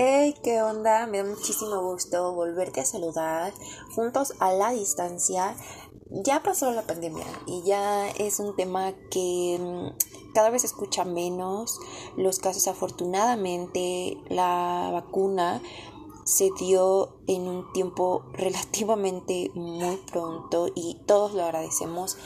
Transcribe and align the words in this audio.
Hey, 0.00 0.36
¿qué 0.44 0.62
onda? 0.62 1.08
Me 1.08 1.18
da 1.18 1.24
muchísimo 1.24 1.82
gusto 1.82 2.32
volverte 2.32 2.80
a 2.80 2.84
saludar 2.84 3.52
juntos 3.96 4.32
a 4.38 4.52
la 4.52 4.70
distancia. 4.70 5.56
Ya 6.08 6.40
pasó 6.40 6.70
la 6.70 6.82
pandemia 6.82 7.26
y 7.48 7.64
ya 7.64 8.08
es 8.10 8.38
un 8.38 8.54
tema 8.54 8.92
que 9.10 9.58
mm, 9.60 10.32
cada 10.34 10.50
vez 10.50 10.62
se 10.62 10.68
escucha 10.68 11.04
menos. 11.04 11.80
Los 12.16 12.38
casos, 12.38 12.68
afortunadamente, 12.68 14.16
la 14.28 14.90
vacuna 14.92 15.60
se 16.22 16.50
dio 16.60 17.16
en 17.26 17.48
un 17.48 17.72
tiempo 17.72 18.22
relativamente 18.34 19.50
muy 19.54 19.96
pronto 20.12 20.68
y 20.76 21.00
todos 21.06 21.34
lo 21.34 21.42
agradecemos 21.42 22.18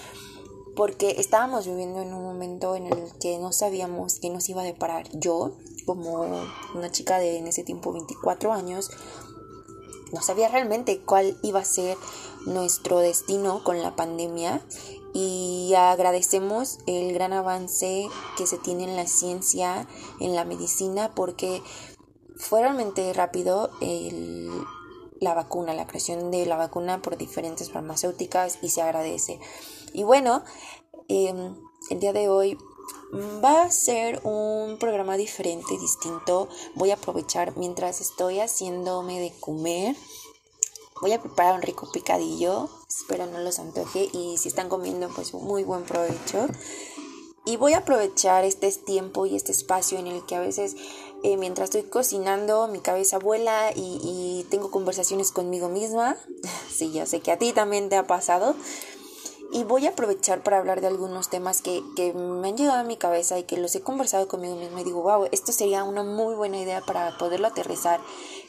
porque 0.77 1.17
estábamos 1.19 1.67
viviendo 1.67 2.01
en 2.01 2.15
un 2.15 2.23
momento 2.23 2.77
en 2.77 2.87
el 2.87 3.13
que 3.21 3.39
no 3.39 3.53
sabíamos 3.53 4.19
qué 4.21 4.31
nos 4.31 4.49
iba 4.49 4.63
a 4.63 4.67
deparar. 4.67 5.09
Yo, 5.13 5.53
como 5.87 6.27
una 6.75 6.91
chica 6.91 7.19
de 7.19 7.39
en 7.39 7.47
ese 7.47 7.65
tiempo 7.65 7.93
24 7.93 8.53
años, 8.53 8.91
no 10.13 10.23
sabía 10.23 10.49
realmente 10.49 11.01
cuál 11.01 11.39
iba 11.43 11.61
a 11.61 11.65
ser 11.65 11.97
nuestro 12.47 12.99
destino 12.99 13.65
con 13.65 13.83
la 13.83 13.97
pandemia 13.97 14.63
y 15.15 15.73
agradecemos 15.77 16.79
el 16.87 17.13
gran 17.13 17.33
avance 17.33 18.09
que 18.37 18.47
se 18.47 18.59
tiene 18.59 18.85
en 18.85 18.97
la 18.97 19.07
ciencia, 19.07 19.87
en 20.21 20.35
la 20.35 20.45
medicina, 20.45 21.15
porque 21.15 21.63
fue 22.37 22.61
realmente 22.61 23.13
rápido 23.13 23.71
el, 23.81 24.51
la 25.21 25.35
vacuna, 25.35 25.75
la 25.75 25.87
creación 25.87 26.31
de 26.31 26.47
la 26.47 26.57
vacuna 26.57 27.01
por 27.03 27.17
diferentes 27.17 27.71
farmacéuticas 27.71 28.59
y 28.63 28.71
se 28.71 28.83
agradece. 28.83 29.39
Y 29.93 30.05
bueno, 30.05 30.43
em, 31.09 31.57
el 31.91 32.01
día 32.01 32.13
de 32.13 32.29
hoy 32.29 32.59
va 33.45 33.63
a 33.63 33.71
ser 33.71 34.21
un 34.25 34.79
programa 34.79 35.17
diferente, 35.17 35.79
distinto. 35.79 36.49
Voy 36.75 36.91
a 36.91 36.95
aprovechar 36.95 37.57
mientras 37.57 38.01
estoy 38.01 38.41
haciéndome 38.41 39.21
de 39.21 39.33
comer. 39.39 39.97
Voy 41.01 41.13
a 41.13 41.21
preparar 41.21 41.57
un 41.57 41.63
rico 41.63 41.91
picadillo. 41.93 42.71
Espero 42.89 43.27
no 43.27 43.39
los 43.39 43.59
antoje. 43.59 44.09
Y 44.13 44.39
si 44.39 44.49
están 44.49 44.69
comiendo, 44.69 45.09
pues 45.15 45.35
muy 45.35 45.65
buen 45.65 45.83
provecho. 45.83 46.47
Y 47.45 47.57
voy 47.57 47.73
a 47.73 47.79
aprovechar 47.79 48.45
este 48.45 48.71
tiempo 48.71 49.27
y 49.27 49.35
este 49.35 49.51
espacio 49.51 49.99
en 49.99 50.07
el 50.07 50.25
que 50.25 50.37
a 50.37 50.41
veces 50.41 50.77
eh, 51.25 51.37
mientras 51.37 51.71
estoy 51.71 51.91
cocinando 51.91 52.69
mi 52.69 52.79
cabeza 52.79 53.19
vuela 53.19 53.73
y, 53.75 53.99
y 54.03 54.47
tengo 54.49 54.71
conversaciones 54.71 55.33
conmigo 55.33 55.69
misma. 55.69 56.17
sí, 56.73 56.93
yo 56.93 57.05
sé 57.05 57.21
que 57.21 57.33
a 57.33 57.39
ti 57.39 57.53
también 57.53 57.89
te 57.89 57.97
ha 57.97 58.07
pasado. 58.07 58.55
Y 59.55 59.65
voy 59.65 59.87
a 59.87 59.91
aprovechar 59.91 60.43
para 60.43 60.59
hablar 60.59 60.81
de 60.81 60.87
algunos 60.87 61.29
temas 61.29 61.61
que, 61.61 61.83
que, 61.95 62.15
me 62.15 62.49
han 62.49 62.57
llegado 62.57 62.81
a 62.81 62.85
mi 62.85 62.97
cabeza 62.97 63.39
y 63.39 63.45
que 63.45 63.59
los 63.59 63.75
he 63.75 63.83
conversado 63.83 64.27
conmigo 64.27 64.57
misma 64.57 64.81
y 64.81 64.85
digo, 64.85 65.03
wow, 65.03 65.29
esto 65.31 65.53
sería 65.53 65.85
una 65.85 66.03
muy 66.03 66.35
buena 66.35 66.59
idea 66.59 66.81
para 66.81 67.19
poderlo 67.19 67.49
aterrizar 67.49 68.01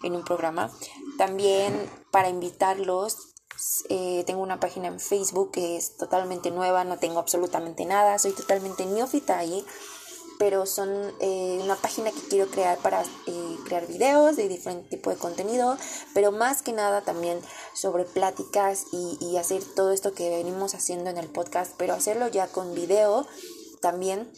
en 0.02 0.16
un 0.16 0.24
programa. 0.24 0.72
También 1.18 1.90
para 2.10 2.30
invitarlos, 2.30 3.34
eh, 3.90 4.24
tengo 4.26 4.42
una 4.42 4.62
página 4.62 4.88
en 4.88 5.00
Facebook 5.00 5.52
que 5.52 5.76
es 5.76 5.98
totalmente 5.98 6.52
nueva, 6.52 6.86
no 6.86 6.98
tengo 6.98 7.20
absolutamente 7.20 7.86
nada, 7.86 8.18
soy 8.18 8.32
totalmente 8.32 8.86
neófita 8.86 9.38
ahí 9.38 9.66
pero 10.44 10.66
son 10.66 10.90
eh, 11.22 11.58
una 11.64 11.78
página 11.78 12.12
que 12.12 12.20
quiero 12.28 12.52
crear 12.52 12.78
para 12.80 13.02
eh, 13.02 13.58
crear 13.64 13.88
videos 13.88 14.36
de 14.36 14.50
diferente 14.50 14.90
tipo 14.90 15.10
de 15.10 15.16
contenido, 15.16 15.78
pero 16.14 16.34
más 16.34 16.62
que 16.62 16.74
nada 16.74 17.00
también 17.00 17.40
sobre 17.74 18.04
pláticas 18.04 18.88
y, 18.92 19.38
hacer 19.38 19.64
todo 19.64 19.94
esto 19.94 20.14
que 20.14 20.30
venimos 20.30 20.76
haciendo 20.76 21.10
en 21.10 21.18
el 21.18 21.30
podcast, 21.30 21.72
pero 21.78 21.94
hacerlo 21.94 22.28
ya 22.28 22.48
con 22.48 22.76
video 22.76 23.26
también. 23.82 24.34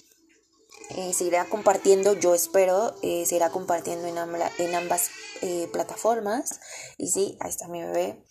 Eh, 0.91 1.11
se 1.11 1.23
irá 1.23 1.45
compartiendo, 1.45 2.13
yo 2.13 2.35
espero, 2.35 2.93
eh, 3.01 3.25
se 3.25 3.37
irá 3.37 3.49
compartiendo 3.49 4.05
en, 4.05 4.15
en 4.59 4.75
ambas 4.75 5.09
eh, 5.41 5.67
plataformas. 5.73 6.59
Y 6.99 7.07
sí, 7.07 7.35
ahí 7.39 7.49
está 7.49 7.67
mi 7.67 7.81
bebé. 7.81 8.23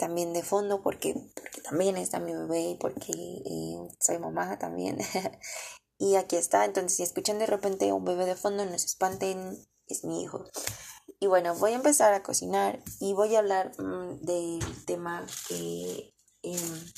También 0.00 0.32
de 0.32 0.42
fondo 0.42 0.82
porque 0.82 1.14
también 1.62 1.96
está 1.96 2.18
mi 2.18 2.32
bebé 2.32 2.70
y 2.70 2.74
porque 2.76 3.12
soy 4.00 4.18
mamá 4.18 4.58
también. 4.58 4.98
Y 5.98 6.14
aquí 6.14 6.36
está, 6.36 6.64
entonces 6.64 6.96
si 6.96 7.02
escuchan 7.02 7.40
de 7.40 7.46
repente 7.46 7.92
un 7.92 8.04
bebé 8.04 8.24
de 8.24 8.36
fondo, 8.36 8.64
no 8.64 8.78
se 8.78 8.86
espanten, 8.86 9.58
es 9.88 10.04
mi 10.04 10.22
hijo. 10.22 10.44
Y 11.18 11.26
bueno, 11.26 11.56
voy 11.56 11.72
a 11.72 11.76
empezar 11.76 12.14
a 12.14 12.22
cocinar 12.22 12.78
y 13.00 13.14
voy 13.14 13.34
a 13.34 13.40
hablar 13.40 13.72
mm, 13.78 14.20
del 14.20 14.84
tema 14.84 15.26
que... 15.48 16.14
Em, 16.42 16.92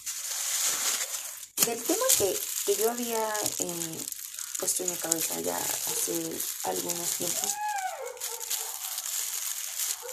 del 1.65 1.83
tema 1.83 2.05
que, 2.19 2.39
que 2.66 2.77
yo 2.77 2.91
había 2.91 3.27
em, 3.60 3.99
puesto 4.59 4.83
en 4.83 4.91
mi 4.91 4.97
cabeza 4.97 5.41
ya 5.41 5.56
hace 5.56 6.39
algunos 6.65 7.10
tiempos. 7.16 7.53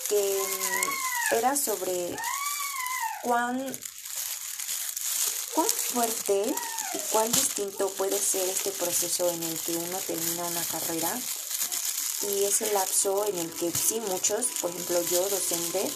Que 0.08 0.38
em, 0.38 1.38
era 1.38 1.58
sobre 1.58 2.16
cuán, 3.24 3.78
cuán 5.54 5.68
fuerte 5.68 6.56
cuán 7.12 7.32
distinto 7.32 7.90
puede 7.92 8.18
ser 8.18 8.48
este 8.50 8.72
proceso 8.72 9.30
en 9.30 9.44
el 9.44 9.60
que 9.60 9.76
uno 9.76 9.98
termina 10.06 10.46
una 10.46 10.64
carrera 10.66 11.12
y 12.24 12.46
ese 12.46 12.72
lapso 12.74 13.26
en 13.26 13.38
el 13.38 13.52
que 13.52 13.72
sí 13.72 14.00
muchos, 14.08 14.46
por 14.62 14.72
ejemplo 14.72 15.02
yo 15.04 15.28
docente, 15.30 15.92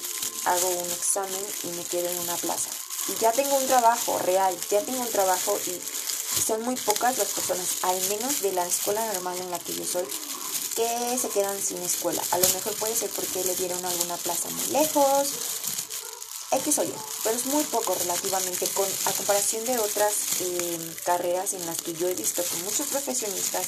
hago 0.46 0.70
un 0.70 0.92
examen 0.92 1.46
y 1.64 1.68
me 1.68 1.84
quedo 1.84 2.10
en 2.10 2.20
una 2.20 2.36
plaza. 2.36 2.70
Y 3.08 3.20
ya 3.20 3.32
tengo 3.32 3.56
un 3.56 3.68
trabajo 3.68 4.20
real, 4.20 4.56
ya 4.70 4.82
tengo 4.82 5.02
un 5.02 5.10
trabajo 5.10 5.60
y 5.66 5.82
son 6.46 6.62
muy 6.62 6.76
pocas 6.76 7.18
las 7.18 7.30
personas, 7.30 7.84
al 7.84 8.00
menos 8.10 8.42
de 8.42 8.54
la 8.54 8.68
escuela 8.68 9.06
normal 9.14 9.38
en 9.40 9.52
la 9.52 9.60
que 9.60 9.74
yo 9.74 9.86
soy, 9.86 10.06
que 10.76 11.18
se 11.20 11.30
quedan 11.30 11.60
sin 11.62 11.82
escuela. 11.82 12.22
A 12.32 12.38
lo 12.38 12.48
mejor 12.50 12.74
puede 12.76 12.96
ser 12.96 13.10
porque 13.10 13.44
le 13.44 13.56
dieron 13.56 13.84
alguna 13.84 14.18
plaza 14.18 14.50
muy 14.50 14.68
lejos 14.68 15.28
X 16.52 16.80
o 16.80 16.84
Y, 16.84 16.94
pero 17.24 17.36
es 17.36 17.46
muy 17.46 17.64
poco 17.66 17.96
relativamente 17.96 18.68
con, 18.70 18.88
a 19.06 19.12
comparación 19.14 19.66
de 19.66 19.80
otras 19.80 20.14
em, 20.42 20.94
carreras 21.06 21.54
en 21.54 21.66
las 21.66 21.82
que 21.82 21.94
yo 21.94 22.10
he 22.10 22.14
visto 22.14 22.44
que 22.44 22.64
muchos 22.64 22.88
profesionistas 22.88 23.66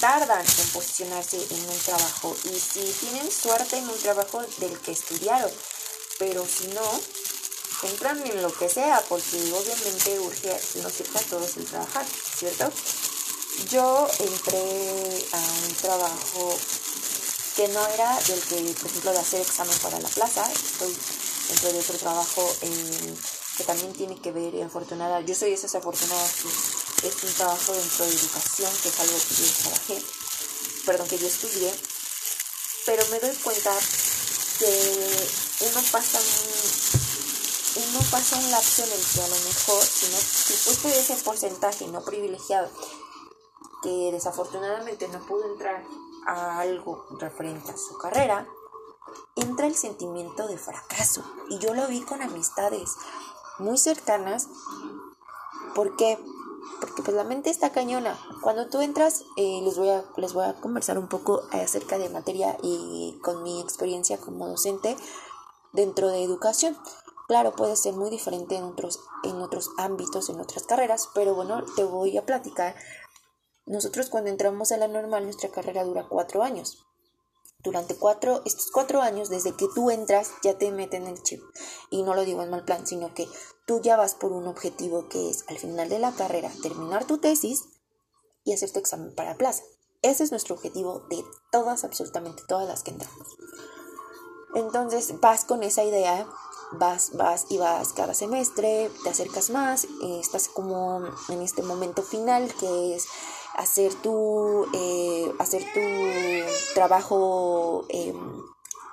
tardan 0.00 0.44
en 0.44 0.68
posicionarse 0.68 1.36
en 1.36 1.68
un 1.68 1.78
trabajo 1.78 2.36
y 2.44 2.58
si 2.58 2.80
tienen 3.00 3.30
suerte 3.30 3.76
en 3.76 3.88
un 3.88 3.98
trabajo 3.98 4.42
del 4.58 4.78
que 4.80 4.92
estudiaron, 4.92 5.50
pero 6.18 6.46
si 6.46 6.68
no, 6.68 7.00
entran 7.82 8.26
en 8.26 8.42
lo 8.42 8.52
que 8.52 8.68
sea 8.68 9.02
porque 9.08 9.36
obviamente 9.52 10.18
urge, 10.20 10.58
no 10.76 10.90
sirve 10.90 11.18
a 11.18 11.22
todos 11.22 11.56
el 11.56 11.66
trabajar, 11.66 12.06
¿cierto? 12.36 12.72
Yo 13.70 14.08
entré 14.18 15.26
a 15.32 15.38
un 15.66 15.74
trabajo 15.80 16.58
que 17.56 17.68
no 17.68 17.86
era 17.88 18.18
del 18.20 18.40
que, 18.42 18.56
por 18.80 18.90
ejemplo, 18.90 19.12
de 19.12 19.18
hacer 19.18 19.40
examen 19.40 19.78
para 19.78 19.98
la 19.98 20.08
plaza, 20.08 20.50
estoy 20.52 20.94
dentro 21.48 21.72
de 21.72 21.78
otro 21.78 21.98
trabajo 21.98 22.56
que 23.56 23.64
también 23.64 23.92
tiene 23.92 24.20
que 24.20 24.32
ver, 24.32 24.62
afortunada, 24.62 25.20
yo 25.20 25.34
soy 25.34 25.52
esas 25.52 25.74
afortunadas 25.74 26.34
que 27.00 27.08
es 27.08 27.24
un 27.24 27.32
trabajo 27.34 27.72
dentro 27.72 28.04
de 28.04 28.12
educación, 28.12 28.72
que 28.82 28.88
es 28.88 29.00
algo 29.00 29.16
que 29.16 29.34
yo 29.34 29.44
trabajé, 29.62 30.02
perdón, 30.84 31.08
que 31.08 31.18
yo 31.18 31.26
estudié, 31.26 31.74
pero 32.84 33.04
me 33.10 33.20
doy 33.20 33.34
cuenta 33.36 33.72
que 34.58 35.28
uno 35.60 35.82
pasa 35.90 36.18
un, 36.18 37.82
uno 37.88 38.00
pasa 38.10 38.36
un 38.36 38.50
lapso 38.50 38.84
en 38.84 38.92
el 38.92 39.00
que 39.00 39.22
a 39.22 39.28
lo 39.28 39.36
mejor, 39.36 39.82
si 39.84 40.06
no, 40.08 40.18
si 40.18 40.52
fuiste 40.54 40.98
ese 40.98 41.14
porcentaje 41.22 41.86
no 41.88 42.04
privilegiado, 42.04 42.70
que 43.82 44.10
desafortunadamente 44.12 45.08
no 45.08 45.24
pudo 45.26 45.52
entrar 45.52 45.84
a 46.26 46.60
algo 46.60 47.06
referente 47.18 47.70
a 47.70 47.76
su 47.76 47.96
carrera, 47.98 48.46
entra 49.36 49.66
el 49.66 49.74
sentimiento 49.74 50.48
de 50.48 50.58
fracaso. 50.58 51.22
Y 51.48 51.58
yo 51.58 51.74
lo 51.74 51.86
vi 51.86 52.00
con 52.02 52.22
amistades 52.22 52.96
muy 53.58 53.78
cercanas. 53.78 54.48
¿Por 55.74 55.96
qué? 55.96 56.18
Porque 56.80 57.02
pues 57.02 57.16
la 57.16 57.24
mente 57.24 57.50
está 57.50 57.70
cañona. 57.70 58.18
Cuando 58.42 58.68
tú 58.68 58.80
entras, 58.80 59.24
eh, 59.36 59.60
les, 59.62 59.78
voy 59.78 59.90
a, 59.90 60.04
les 60.16 60.32
voy 60.32 60.44
a 60.44 60.54
conversar 60.54 60.98
un 60.98 61.08
poco 61.08 61.42
acerca 61.52 61.98
de 61.98 62.08
materia 62.08 62.56
y 62.62 63.18
con 63.22 63.42
mi 63.42 63.60
experiencia 63.60 64.18
como 64.18 64.48
docente 64.48 64.96
dentro 65.72 66.08
de 66.08 66.22
educación. 66.22 66.76
Claro, 67.28 67.54
puede 67.54 67.76
ser 67.76 67.94
muy 67.94 68.10
diferente 68.10 68.56
en 68.56 68.64
otros, 68.64 69.00
en 69.24 69.40
otros 69.42 69.70
ámbitos, 69.78 70.28
en 70.28 70.40
otras 70.40 70.64
carreras, 70.64 71.08
pero 71.12 71.34
bueno, 71.34 71.64
te 71.74 71.84
voy 71.84 72.16
a 72.16 72.24
platicar. 72.24 72.76
Nosotros 73.66 74.08
cuando 74.10 74.30
entramos 74.30 74.70
a 74.70 74.76
la 74.76 74.86
normal, 74.86 75.24
nuestra 75.24 75.50
carrera 75.50 75.82
dura 75.82 76.06
cuatro 76.08 76.44
años 76.44 76.85
durante 77.66 77.96
cuatro, 77.96 78.42
estos 78.46 78.70
cuatro 78.70 79.02
años, 79.02 79.28
desde 79.28 79.52
que 79.52 79.66
tú 79.74 79.90
entras, 79.90 80.30
ya 80.42 80.56
te 80.56 80.70
meten 80.70 81.06
el 81.06 81.22
chip. 81.22 81.42
Y 81.90 82.02
no 82.02 82.14
lo 82.14 82.24
digo 82.24 82.42
en 82.42 82.50
mal 82.50 82.64
plan, 82.64 82.86
sino 82.86 83.12
que 83.12 83.28
tú 83.66 83.80
ya 83.82 83.96
vas 83.96 84.14
por 84.14 84.32
un 84.32 84.46
objetivo 84.46 85.08
que 85.08 85.30
es 85.30 85.44
al 85.48 85.58
final 85.58 85.88
de 85.88 85.98
la 85.98 86.12
carrera 86.12 86.50
terminar 86.62 87.06
tu 87.06 87.18
tesis 87.18 87.64
y 88.44 88.52
hacer 88.52 88.72
tu 88.72 88.78
examen 88.78 89.14
para 89.14 89.36
plaza. 89.36 89.64
Ese 90.02 90.22
es 90.22 90.30
nuestro 90.30 90.54
objetivo 90.54 91.06
de 91.10 91.24
todas, 91.50 91.82
absolutamente 91.82 92.44
todas 92.46 92.68
las 92.68 92.84
que 92.84 92.92
entramos. 92.92 93.36
Entonces 94.56 95.20
vas 95.20 95.44
con 95.44 95.62
esa 95.62 95.84
idea, 95.84 96.26
vas, 96.72 97.14
vas 97.14 97.44
y 97.50 97.58
vas 97.58 97.92
cada 97.92 98.14
semestre, 98.14 98.90
te 99.04 99.10
acercas 99.10 99.50
más, 99.50 99.86
estás 100.02 100.48
como 100.48 101.02
en 101.28 101.42
este 101.42 101.62
momento 101.62 102.02
final 102.02 102.50
que 102.58 102.96
es 102.96 103.06
hacer 103.54 103.92
tu, 103.96 104.66
eh, 104.72 105.30
hacer 105.38 105.62
tu 105.74 106.74
trabajo, 106.74 107.84
em, 107.90 108.42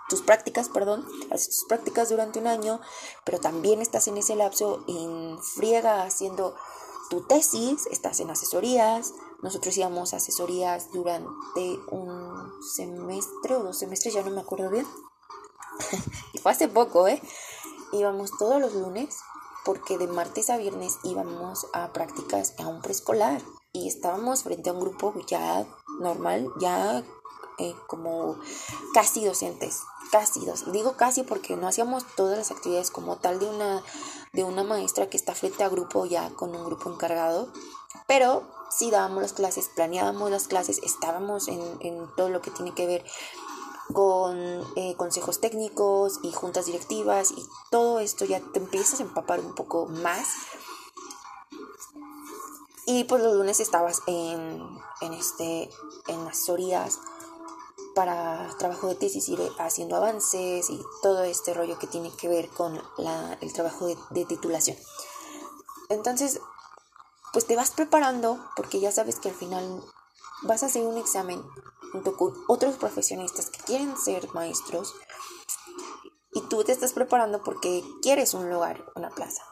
tus 0.10 0.22
prácticas, 0.22 0.68
perdón, 0.68 1.06
hacer 1.32 1.48
tus 1.48 1.64
prácticas 1.70 2.10
durante 2.10 2.40
un 2.40 2.48
año, 2.48 2.82
pero 3.24 3.40
también 3.40 3.82
estás 3.82 4.10
en 4.10 4.18
ese 4.18 4.36
lapso 4.36 4.84
en 4.90 5.42
friega 5.42 6.04
haciendo 6.04 6.56
tu 7.10 7.22
tesis, 7.22 7.88
estás 7.88 8.20
en 8.20 8.30
asesorías. 8.30 9.14
Nosotros 9.42 9.78
íbamos 9.78 10.14
asesorías 10.14 10.92
durante 10.92 11.80
un 11.90 12.52
semestre 12.76 13.56
o 13.56 13.64
dos 13.64 13.78
semestres, 13.78 14.14
ya 14.14 14.24
no 14.24 14.32
me 14.32 14.42
acuerdo 14.42 14.70
bien. 14.70 14.86
y 16.34 16.38
fue 16.40 16.52
hace 16.52 16.68
poco, 16.68 17.08
¿eh? 17.08 17.22
Íbamos 17.92 18.32
todos 18.38 18.60
los 18.60 18.74
lunes 18.74 19.20
porque 19.64 19.98
de 19.98 20.08
martes 20.08 20.50
a 20.50 20.58
viernes 20.58 20.98
íbamos 21.04 21.68
a 21.74 21.94
prácticas 21.94 22.54
a 22.60 22.68
un 22.68 22.82
preescolar 22.82 23.42
y 23.72 23.88
estábamos 23.88 24.44
frente 24.44 24.70
a 24.70 24.74
un 24.74 24.82
grupo 24.82 25.14
ya 25.28 25.66
normal, 26.00 26.52
ya 26.60 27.04
eh, 27.58 27.76
como 27.88 28.38
casi 28.94 29.26
docentes, 29.26 29.82
casi 30.12 30.46
dos. 30.46 30.72
Digo 30.72 30.94
casi 30.94 31.24
porque 31.24 31.56
no 31.56 31.68
hacíamos 31.68 32.06
todas 32.16 32.38
las 32.38 32.52
actividades 32.52 32.92
como 32.92 33.18
tal 33.18 33.40
de 33.40 33.48
una, 33.48 33.82
de 34.34 34.44
una 34.44 34.64
maestra 34.64 35.10
que 35.10 35.18
está 35.18 35.34
frente 35.34 35.64
a 35.64 35.70
grupo 35.70 36.06
ya 36.06 36.30
con 36.32 36.56
un 36.56 36.66
grupo 36.66 36.92
encargado, 36.92 37.48
pero 38.08 38.44
sí 38.70 38.92
dábamos 38.92 39.22
las 39.22 39.34
clases, 39.34 39.70
planeábamos 39.76 40.30
las 40.30 40.48
clases, 40.48 40.80
estábamos 40.84 41.48
en, 41.48 41.62
en 41.82 42.08
todo 42.16 42.30
lo 42.30 42.42
que 42.42 42.52
tiene 42.52 42.74
que 42.74 42.88
ver 42.88 43.06
con 43.92 44.38
eh, 44.76 44.96
consejos 44.98 45.40
técnicos 45.42 46.20
y 46.24 46.32
juntas 46.32 46.66
directivas 46.68 47.32
y 47.32 47.46
todo 47.70 48.00
esto 48.00 48.26
ya 48.26 48.40
te 48.40 48.60
empiezas 48.60 49.00
a 49.00 49.04
empapar 49.04 49.40
un 49.40 49.56
poco 49.56 49.88
más 49.88 50.28
y 52.86 53.06
pues 53.06 53.24
los 53.24 53.36
lunes 53.36 53.60
estabas 53.60 54.02
en, 54.08 54.80
en, 55.02 55.14
este, 55.14 55.70
en 56.08 56.28
asesorías 56.28 57.00
para 57.96 58.50
trabajo 58.58 58.88
de 58.88 58.96
tesis, 58.96 59.30
ir 59.30 59.40
haciendo 59.60 59.96
avances 59.96 60.70
y 60.70 60.84
todo 61.02 61.24
este 61.24 61.54
rollo 61.54 61.78
que 61.80 61.88
tiene 61.88 62.12
que 62.16 62.28
ver 62.28 62.50
con 62.50 62.82
la, 62.98 63.38
el 63.40 63.54
trabajo 63.54 63.88
de, 63.88 63.98
de 64.10 64.26
titulación. 64.26 64.76
Entonces, 65.90 66.42
pues 67.32 67.46
te 67.46 67.56
vas 67.56 67.72
preparando 67.72 68.40
porque 68.56 68.80
ya 68.80 68.92
sabes 68.92 69.20
que 69.20 69.30
al 69.30 69.36
final 69.36 69.84
vas 70.42 70.64
a 70.64 70.66
hacer 70.66 70.86
un 70.86 70.98
examen 70.98 71.42
junto 71.94 72.18
con 72.18 72.34
otros 72.50 72.76
profesionistas 72.76 73.50
que 73.50 73.64
quieren 73.64 73.96
ser 73.96 74.28
maestros 74.34 74.94
y 76.34 76.42
tú 76.50 76.64
te 76.64 76.72
estás 76.74 76.92
preparando 76.92 77.42
porque 77.44 77.84
quieres 78.02 78.34
un 78.34 78.50
lugar, 78.50 78.84
una 78.96 79.10
plaza. 79.10 79.44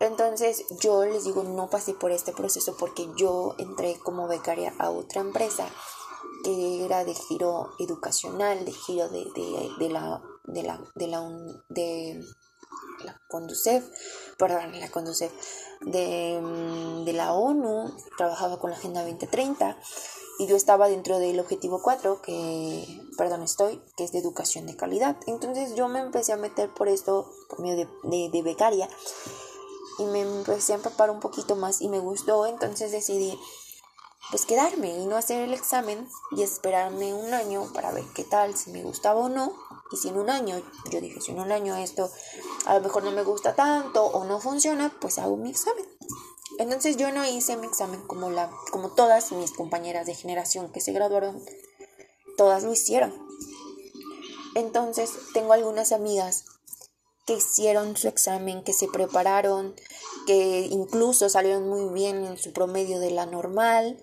Entonces 0.00 0.64
yo 0.80 1.04
les 1.04 1.24
digo, 1.24 1.44
no 1.44 1.70
pasé 1.70 1.94
por 1.94 2.10
este 2.10 2.32
proceso 2.32 2.76
porque 2.76 3.08
yo 3.16 3.54
entré 3.58 3.98
como 4.00 4.26
becaria 4.26 4.74
a 4.78 4.90
otra 4.90 5.20
empresa 5.20 5.68
que 6.42 6.84
era 6.84 7.04
de 7.04 7.14
giro 7.14 7.70
educacional, 7.78 8.64
de 8.64 8.72
giro 8.72 9.08
de, 9.08 9.24
de, 9.78 9.88
la 9.88 10.22
de 10.44 10.62
la 10.62 10.80
de 10.94 11.06
la 11.06 11.22
de 11.68 12.24
la 13.04 13.20
Conducef, 13.28 13.84
perdón, 14.40 14.80
la 14.80 14.90
Conducef, 14.90 15.30
de, 15.82 16.40
mm, 16.42 17.04
de 17.04 17.12
la 17.12 17.34
ONU, 17.34 17.94
trabajaba 18.16 18.58
con 18.58 18.70
la 18.70 18.76
Agenda 18.76 19.02
2030 19.02 19.76
y 20.38 20.46
yo 20.46 20.56
estaba 20.56 20.88
dentro 20.88 21.18
del 21.18 21.38
objetivo 21.38 21.82
4, 21.82 22.22
que, 22.22 23.02
perdón, 23.18 23.42
estoy, 23.42 23.82
que 23.96 24.04
es 24.04 24.12
de 24.12 24.18
educación 24.18 24.66
de 24.66 24.74
calidad. 24.74 25.16
Entonces 25.26 25.74
yo 25.74 25.86
me 25.88 26.00
empecé 26.00 26.32
a 26.32 26.38
meter 26.38 26.70
por 26.70 26.88
esto, 26.88 27.30
por 27.50 27.60
medio 27.60 27.86
de, 28.04 28.30
de 28.32 28.42
becaria, 28.42 28.88
y 29.98 30.04
me 30.04 30.22
empecé 30.22 30.72
a 30.72 30.76
empapar 30.76 31.10
un 31.10 31.20
poquito 31.20 31.56
más 31.56 31.82
y 31.82 31.90
me 31.90 31.98
gustó, 31.98 32.46
entonces 32.46 32.90
decidí 32.90 33.38
pues 34.30 34.46
quedarme 34.46 34.96
y 34.96 35.06
no 35.06 35.16
hacer 35.16 35.42
el 35.42 35.52
examen 35.52 36.08
y 36.30 36.42
esperarme 36.42 37.12
un 37.12 37.34
año 37.34 37.70
para 37.74 37.90
ver 37.90 38.04
qué 38.14 38.24
tal, 38.24 38.56
si 38.56 38.70
me 38.70 38.82
gustaba 38.82 39.20
o 39.20 39.28
no. 39.28 39.52
Y 39.92 39.96
si 39.96 40.08
en 40.08 40.18
un 40.18 40.30
año, 40.30 40.62
yo 40.90 41.00
dije, 41.00 41.20
si 41.20 41.32
en 41.32 41.40
un 41.40 41.50
año 41.50 41.76
esto 41.76 42.10
a 42.66 42.74
lo 42.74 42.80
mejor 42.80 43.02
no 43.02 43.10
me 43.10 43.24
gusta 43.24 43.54
tanto 43.54 44.04
o 44.04 44.24
no 44.24 44.40
funciona, 44.40 44.94
pues 45.00 45.18
hago 45.18 45.36
mi 45.36 45.50
examen. 45.50 45.84
Entonces 46.58 46.96
yo 46.96 47.10
no 47.12 47.24
hice 47.24 47.56
mi 47.56 47.66
examen 47.66 48.00
como, 48.06 48.30
la, 48.30 48.50
como 48.70 48.90
todas 48.90 49.32
mis 49.32 49.52
compañeras 49.52 50.06
de 50.06 50.14
generación 50.14 50.70
que 50.70 50.80
se 50.80 50.92
graduaron, 50.92 51.42
todas 52.36 52.62
lo 52.62 52.72
hicieron. 52.72 53.14
Entonces 54.54 55.10
tengo 55.32 55.52
algunas 55.52 55.92
amigas 55.92 56.44
que 57.26 57.34
hicieron 57.34 57.96
su 57.96 58.08
examen, 58.08 58.64
que 58.64 58.72
se 58.72 58.88
prepararon, 58.88 59.74
que 60.26 60.66
incluso 60.70 61.28
salieron 61.28 61.68
muy 61.68 61.92
bien 61.94 62.24
en 62.24 62.36
su 62.36 62.52
promedio 62.52 62.98
de 62.98 63.10
la 63.10 63.26
normal, 63.26 64.02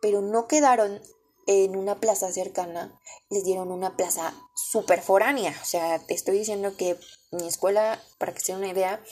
pero 0.00 0.20
no 0.20 0.48
quedaron 0.48 1.00
en 1.46 1.76
una 1.76 2.00
plaza 2.00 2.32
cercana, 2.32 2.98
les 3.28 3.44
dieron 3.44 3.70
una 3.70 3.96
plaza 3.96 4.34
súper 4.54 5.02
foránea. 5.02 5.54
O 5.62 5.64
sea, 5.64 5.98
te 5.98 6.14
estoy 6.14 6.38
diciendo 6.38 6.76
que 6.76 6.98
mi 7.32 7.46
escuela, 7.46 8.00
para 8.18 8.32
que 8.32 8.40
se 8.40 8.52
den 8.52 8.62
una 8.62 8.72
idea, 8.72 9.02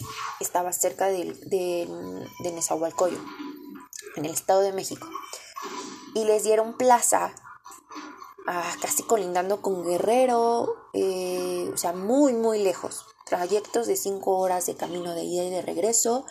estaba 0.41 0.73
cerca 0.73 1.07
de, 1.07 1.35
de, 1.47 1.89
de 2.41 2.53
Nezahualcóyotl, 2.53 3.25
en 4.17 4.25
el 4.25 4.33
Estado 4.33 4.61
de 4.61 4.73
México. 4.73 5.09
Y 6.15 6.25
les 6.25 6.45
dieron 6.45 6.77
plaza 6.77 7.35
ah, 8.47 8.75
casi 8.81 9.03
colindando 9.03 9.63
con 9.63 9.85
Guerrero, 9.85 10.75
eh, 10.95 11.71
o 11.73 11.77
sea, 11.77 11.93
muy, 11.93 12.33
muy 12.33 12.63
lejos 12.63 13.05
trayectos 13.29 13.87
de 13.87 13.97
cinco 13.97 14.39
horas 14.39 14.67
de 14.67 14.75
camino 14.75 15.15
de 15.15 15.25
ida 15.25 15.45
y 15.45 15.51
de 15.51 15.63
regreso, 15.63 16.25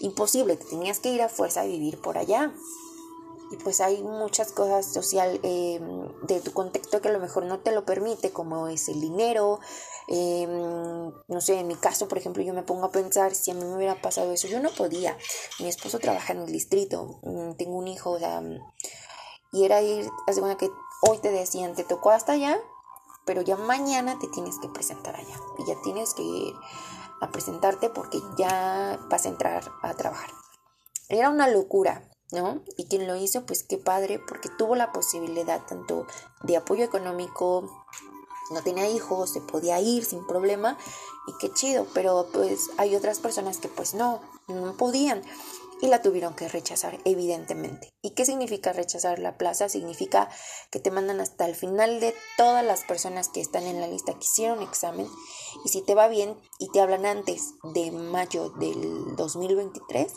imposible, 0.00 0.56
te 0.56 0.64
tenías 0.64 1.00
que 1.00 1.10
ir 1.10 1.22
a 1.22 1.28
fuerza 1.28 1.62
a 1.62 1.66
vivir 1.66 2.00
por 2.00 2.18
allá. 2.18 2.52
Y 3.50 3.56
pues 3.56 3.80
hay 3.80 4.02
muchas 4.02 4.52
cosas 4.52 4.92
social 4.92 5.38
eh, 5.42 5.80
de 6.22 6.40
tu 6.40 6.52
contexto 6.52 7.00
que 7.00 7.08
a 7.08 7.12
lo 7.12 7.20
mejor 7.20 7.44
no 7.44 7.60
te 7.60 7.72
lo 7.72 7.84
permite, 7.84 8.30
como 8.30 8.66
es 8.68 8.88
el 8.88 9.00
dinero. 9.00 9.60
Eh, 10.08 10.46
no 10.46 11.40
sé, 11.40 11.60
en 11.60 11.68
mi 11.68 11.76
caso, 11.76 12.08
por 12.08 12.18
ejemplo, 12.18 12.42
yo 12.42 12.54
me 12.54 12.62
pongo 12.62 12.86
a 12.86 12.90
pensar 12.90 13.34
si 13.34 13.52
a 13.52 13.54
mí 13.54 13.64
me 13.64 13.76
hubiera 13.76 14.00
pasado 14.00 14.32
eso, 14.32 14.48
yo 14.48 14.60
no 14.60 14.70
podía. 14.70 15.16
Mi 15.60 15.68
esposo 15.68 15.98
trabaja 15.98 16.32
en 16.32 16.40
el 16.40 16.52
distrito, 16.52 17.20
mm, 17.22 17.52
tengo 17.52 17.76
un 17.76 17.88
hijo, 17.88 18.12
o 18.12 18.18
sea, 18.18 18.42
y 19.52 19.64
era 19.64 19.80
ir, 19.80 20.10
hace 20.26 20.40
una 20.40 20.56
que 20.56 20.70
hoy 21.02 21.18
te 21.18 21.30
decían, 21.30 21.74
te 21.74 21.84
tocó 21.84 22.10
hasta 22.10 22.32
allá, 22.32 22.58
pero 23.24 23.42
ya 23.42 23.56
mañana 23.56 24.18
te 24.18 24.28
tienes 24.28 24.58
que 24.58 24.68
presentar 24.68 25.16
allá 25.16 25.36
y 25.58 25.66
ya 25.66 25.74
tienes 25.82 26.14
que 26.14 26.22
ir 26.22 26.54
a 27.20 27.30
presentarte 27.30 27.90
porque 27.90 28.20
ya 28.36 28.98
vas 29.08 29.26
a 29.26 29.28
entrar 29.28 29.64
a 29.82 29.94
trabajar. 29.94 30.30
Era 31.08 31.30
una 31.30 31.48
locura, 31.48 32.10
¿no? 32.32 32.62
Y 32.76 32.86
quien 32.86 33.06
lo 33.06 33.16
hizo, 33.16 33.46
pues 33.46 33.62
qué 33.62 33.78
padre, 33.78 34.18
porque 34.18 34.48
tuvo 34.48 34.76
la 34.76 34.92
posibilidad 34.92 35.64
tanto 35.66 36.06
de 36.42 36.56
apoyo 36.56 36.84
económico, 36.84 37.86
no 38.50 38.62
tenía 38.62 38.88
hijos, 38.88 39.32
se 39.32 39.40
podía 39.40 39.80
ir 39.80 40.04
sin 40.04 40.26
problema 40.26 40.78
y 41.26 41.32
qué 41.38 41.52
chido, 41.52 41.86
pero 41.94 42.28
pues 42.32 42.70
hay 42.76 42.94
otras 42.94 43.18
personas 43.18 43.58
que 43.58 43.68
pues 43.68 43.94
no, 43.94 44.20
no 44.48 44.76
podían 44.76 45.22
y 45.80 45.88
la 45.88 46.00
tuvieron 46.00 46.34
que 46.34 46.48
rechazar, 46.48 46.98
evidentemente. 47.04 47.90
¿Y 48.02 48.10
qué 48.10 48.24
significa 48.24 48.72
rechazar 48.72 49.18
la 49.18 49.36
plaza? 49.36 49.68
Significa 49.68 50.30
que 50.70 50.80
te 50.80 50.90
mandan 50.90 51.20
hasta 51.20 51.46
el 51.46 51.54
final 51.54 52.00
de 52.00 52.14
todas 52.36 52.64
las 52.64 52.84
personas 52.84 53.28
que 53.28 53.40
están 53.40 53.64
en 53.64 53.80
la 53.80 53.86
lista 53.86 54.14
que 54.14 54.24
hicieron 54.24 54.62
examen 54.62 55.06
y 55.64 55.68
si 55.68 55.82
te 55.82 55.94
va 55.94 56.08
bien 56.08 56.36
y 56.58 56.70
te 56.70 56.80
hablan 56.80 57.04
antes 57.04 57.54
de 57.74 57.90
mayo 57.90 58.50
del 58.50 59.16
2023, 59.16 60.12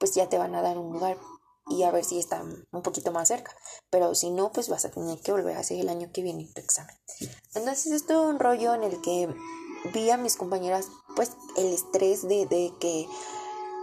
pues 0.00 0.14
ya 0.14 0.28
te 0.28 0.38
van 0.38 0.56
a 0.56 0.62
dar 0.62 0.78
un 0.78 0.92
lugar 0.92 1.16
y 1.68 1.84
a 1.84 1.92
ver 1.92 2.04
si 2.04 2.18
están 2.18 2.66
un 2.72 2.82
poquito 2.82 3.12
más 3.12 3.28
cerca. 3.28 3.54
Pero 3.90 4.14
si 4.16 4.30
no, 4.30 4.50
pues 4.50 4.68
vas 4.68 4.84
a 4.84 4.90
tener 4.90 5.20
que 5.20 5.30
volver 5.30 5.56
a 5.56 5.60
hacer 5.60 5.78
el 5.78 5.88
año 5.88 6.10
que 6.12 6.22
viene 6.22 6.48
tu 6.52 6.60
examen. 6.60 6.96
Entonces 7.54 7.86
es 7.92 8.06
todo 8.06 8.28
un 8.28 8.40
rollo 8.40 8.74
en 8.74 8.82
el 8.82 9.00
que 9.02 9.28
vi 9.94 10.10
a 10.10 10.16
mis 10.16 10.36
compañeras 10.36 10.88
pues 11.14 11.32
el 11.56 11.72
estrés 11.72 12.26
de, 12.26 12.46
de 12.46 12.72
que 12.80 13.06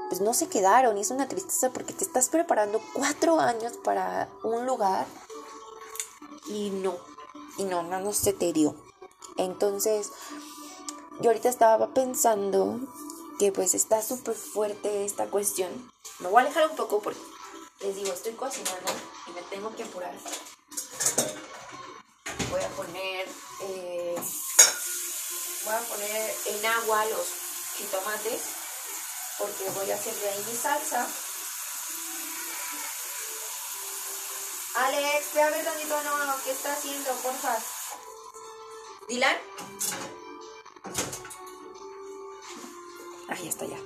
pues 0.10 0.22
no 0.22 0.34
se 0.34 0.48
quedaron 0.48 0.98
y 0.98 1.02
es 1.02 1.12
una 1.12 1.28
tristeza 1.28 1.70
porque 1.72 1.94
te 1.94 2.04
estás 2.04 2.30
preparando 2.30 2.82
cuatro 2.94 3.40
años 3.40 3.74
para 3.84 4.30
un 4.44 4.66
lugar 4.66 5.06
y 6.50 6.70
no, 6.70 6.96
y 7.58 7.64
no, 7.64 7.84
no, 7.84 8.00
no 8.00 8.14
se 8.14 8.34
te 8.34 8.54
dio. 8.54 8.76
Entonces, 9.38 10.12
yo 11.22 11.30
ahorita 11.30 11.50
estaba 11.50 11.94
pensando 11.94 12.80
que 13.38 13.52
pues 13.52 13.74
está 13.74 14.02
súper 14.02 14.36
fuerte 14.36 15.06
esta 15.06 15.28
cuestión. 15.28 15.92
Me 16.20 16.28
voy 16.28 16.40
a 16.40 16.46
alejar 16.46 16.70
un 16.70 16.76
poco 16.76 17.02
porque 17.02 17.20
les 17.82 17.96
digo, 17.96 18.12
estoy 18.12 18.34
cocinando 18.34 18.92
y 19.28 19.32
me 19.32 19.42
tengo 19.44 19.76
que 19.76 19.84
apurar. 19.84 20.16
Voy 22.50 22.62
a 22.62 22.70
poner, 22.70 23.28
eh, 23.62 24.16
voy 25.66 25.74
a 25.74 25.80
poner 25.80 26.36
en 26.48 26.66
agua 26.66 27.06
los 27.06 27.28
jitomates 27.78 28.42
porque 29.38 29.70
voy 29.70 29.92
a 29.92 29.96
hacer 29.96 30.16
de 30.16 30.30
ahí 30.30 30.46
mi 30.50 30.58
salsa. 30.58 31.08
Alex, 34.76 35.34
ve 35.34 35.42
a 35.42 35.50
ver 35.50 35.66
tantito 35.66 36.04
no, 36.04 36.44
¿qué 36.44 36.52
está 36.52 36.74
haciendo, 36.74 37.12
porfa? 37.16 37.58
Dylan. 39.08 39.38
Ahí 43.30 43.48
está 43.48 43.66
ya. 43.66 43.78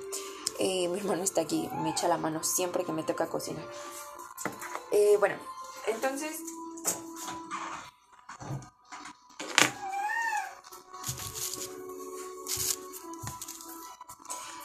Eh, 0.58 0.88
mi 0.88 0.98
hermano 0.98 1.22
está 1.22 1.40
aquí, 1.40 1.68
me 1.72 1.90
echa 1.90 2.08
la 2.08 2.18
mano 2.18 2.44
siempre 2.44 2.84
que 2.84 2.92
me 2.92 3.02
toca 3.02 3.28
cocinar. 3.28 3.66
Eh, 4.90 5.16
bueno, 5.18 5.36
entonces... 5.86 6.40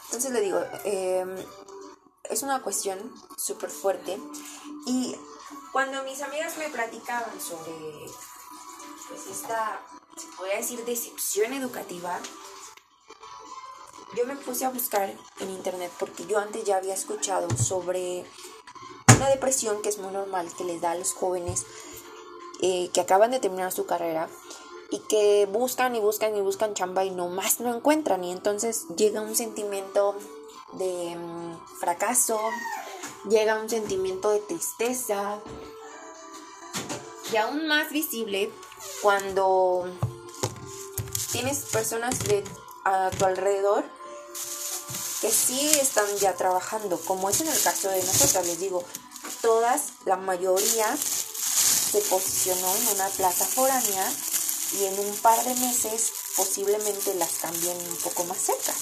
Entonces 0.05 0.31
le 0.31 0.41
digo, 0.41 0.59
em, 0.83 1.35
es 2.23 2.41
una 2.41 2.61
cuestión 2.61 3.13
súper 3.37 3.69
fuerte 3.69 4.19
y 4.85 5.15
cuando 5.71 6.03
mis 6.03 6.21
amigas 6.21 6.57
me 6.57 6.69
platicaban 6.69 7.39
sobre 7.39 8.07
pues 9.07 9.27
esta, 9.27 9.79
se 10.17 10.27
podría 10.35 10.57
decir, 10.57 10.83
decepción 10.85 11.53
educativa, 11.53 12.19
yo 14.17 14.25
me 14.25 14.35
puse 14.35 14.65
a 14.65 14.69
buscar 14.69 15.13
en 15.39 15.49
internet 15.51 15.91
porque 15.99 16.25
yo 16.25 16.39
antes 16.39 16.63
ya 16.63 16.77
había 16.77 16.95
escuchado 16.95 17.47
sobre 17.55 18.25
una 19.15 19.29
depresión 19.29 19.81
que 19.83 19.89
es 19.89 19.99
muy 19.99 20.11
normal 20.11 20.47
que 20.57 20.63
les 20.63 20.81
da 20.81 20.91
a 20.91 20.95
los 20.95 21.13
jóvenes 21.13 21.67
eh, 22.63 22.89
que 22.93 23.01
acaban 23.01 23.29
de 23.29 23.39
terminar 23.39 23.71
su 23.71 23.85
carrera 23.85 24.27
y 24.89 24.99
que 25.01 25.47
buscan 25.51 25.95
y 25.95 25.99
buscan 25.99 26.35
y 26.35 26.41
buscan 26.41 26.73
chamba 26.73 27.05
y 27.05 27.11
nomás 27.11 27.59
no 27.59 27.75
encuentran. 27.75 28.23
Y 28.23 28.31
entonces 28.31 28.87
llega 28.95 29.21
un 29.21 29.35
sentimiento 29.35 30.15
de 30.73 31.15
mm, 31.15 31.77
fracaso, 31.79 32.39
llega 33.29 33.61
un 33.61 33.69
sentimiento 33.69 34.31
de 34.31 34.39
tristeza 34.39 35.39
y 37.31 37.37
aún 37.37 37.67
más 37.67 37.91
visible 37.91 38.49
cuando 39.03 39.85
tienes 41.31 41.65
personas 41.65 42.17
de, 42.23 42.43
a 42.83 43.11
tu 43.11 43.25
alrededor 43.25 43.83
que 45.21 45.31
sí 45.31 45.71
están 45.79 46.07
ya 46.17 46.35
trabajando, 46.35 46.99
como 47.01 47.29
es 47.29 47.41
en 47.41 47.47
el 47.47 47.61
caso 47.61 47.89
de 47.89 48.03
nosotras, 48.03 48.45
les 48.45 48.59
digo, 48.59 48.83
todas, 49.41 49.81
la 50.05 50.17
mayoría 50.17 50.95
se 50.97 51.99
posicionó 52.01 52.75
en 52.75 52.87
una 52.89 53.07
plaza 53.09 53.45
foránea 53.45 54.13
y 54.73 54.85
en 54.85 54.99
un 54.99 55.15
par 55.17 55.43
de 55.43 55.55
meses 55.55 56.11
posiblemente 56.35 57.15
las 57.15 57.31
cambien 57.41 57.77
un 57.77 57.95
poco 57.97 58.25
más 58.25 58.37
cerca. 58.37 58.73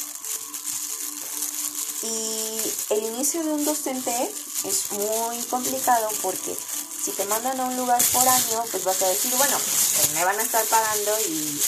Y 2.03 2.61
el 2.89 3.03
inicio 3.03 3.43
de 3.43 3.49
un 3.51 3.65
docente 3.65 4.33
es 4.63 4.91
muy 4.91 5.41
complicado 5.43 6.09
porque 6.21 6.55
si 7.03 7.11
te 7.11 7.25
mandan 7.25 7.59
a 7.59 7.65
un 7.65 7.77
lugar 7.77 8.01
foráneo, 8.01 8.63
pues 8.71 8.83
vas 8.83 9.01
a 9.01 9.07
decir, 9.07 9.33
bueno, 9.35 9.57
pues 9.57 10.11
me 10.13 10.25
van 10.25 10.39
a 10.39 10.43
estar 10.43 10.65
pagando 10.65 11.19
y 11.27 11.61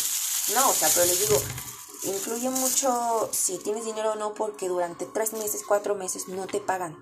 no, 0.54 0.70
o 0.70 0.74
sea, 0.74 0.90
pero 0.90 1.06
les 1.06 1.20
digo, 1.20 1.42
influye 2.04 2.50
mucho 2.50 3.30
si 3.32 3.58
tienes 3.58 3.86
dinero 3.86 4.13
o 4.13 4.16
no 4.16 4.34
porque 4.34 4.68
durante 4.68 5.06
tres 5.06 5.34
meses, 5.34 5.63
cuatro 5.68 5.96
meses 5.96 6.27
no 6.27 6.48
te 6.48 6.60
pagan. 6.60 7.01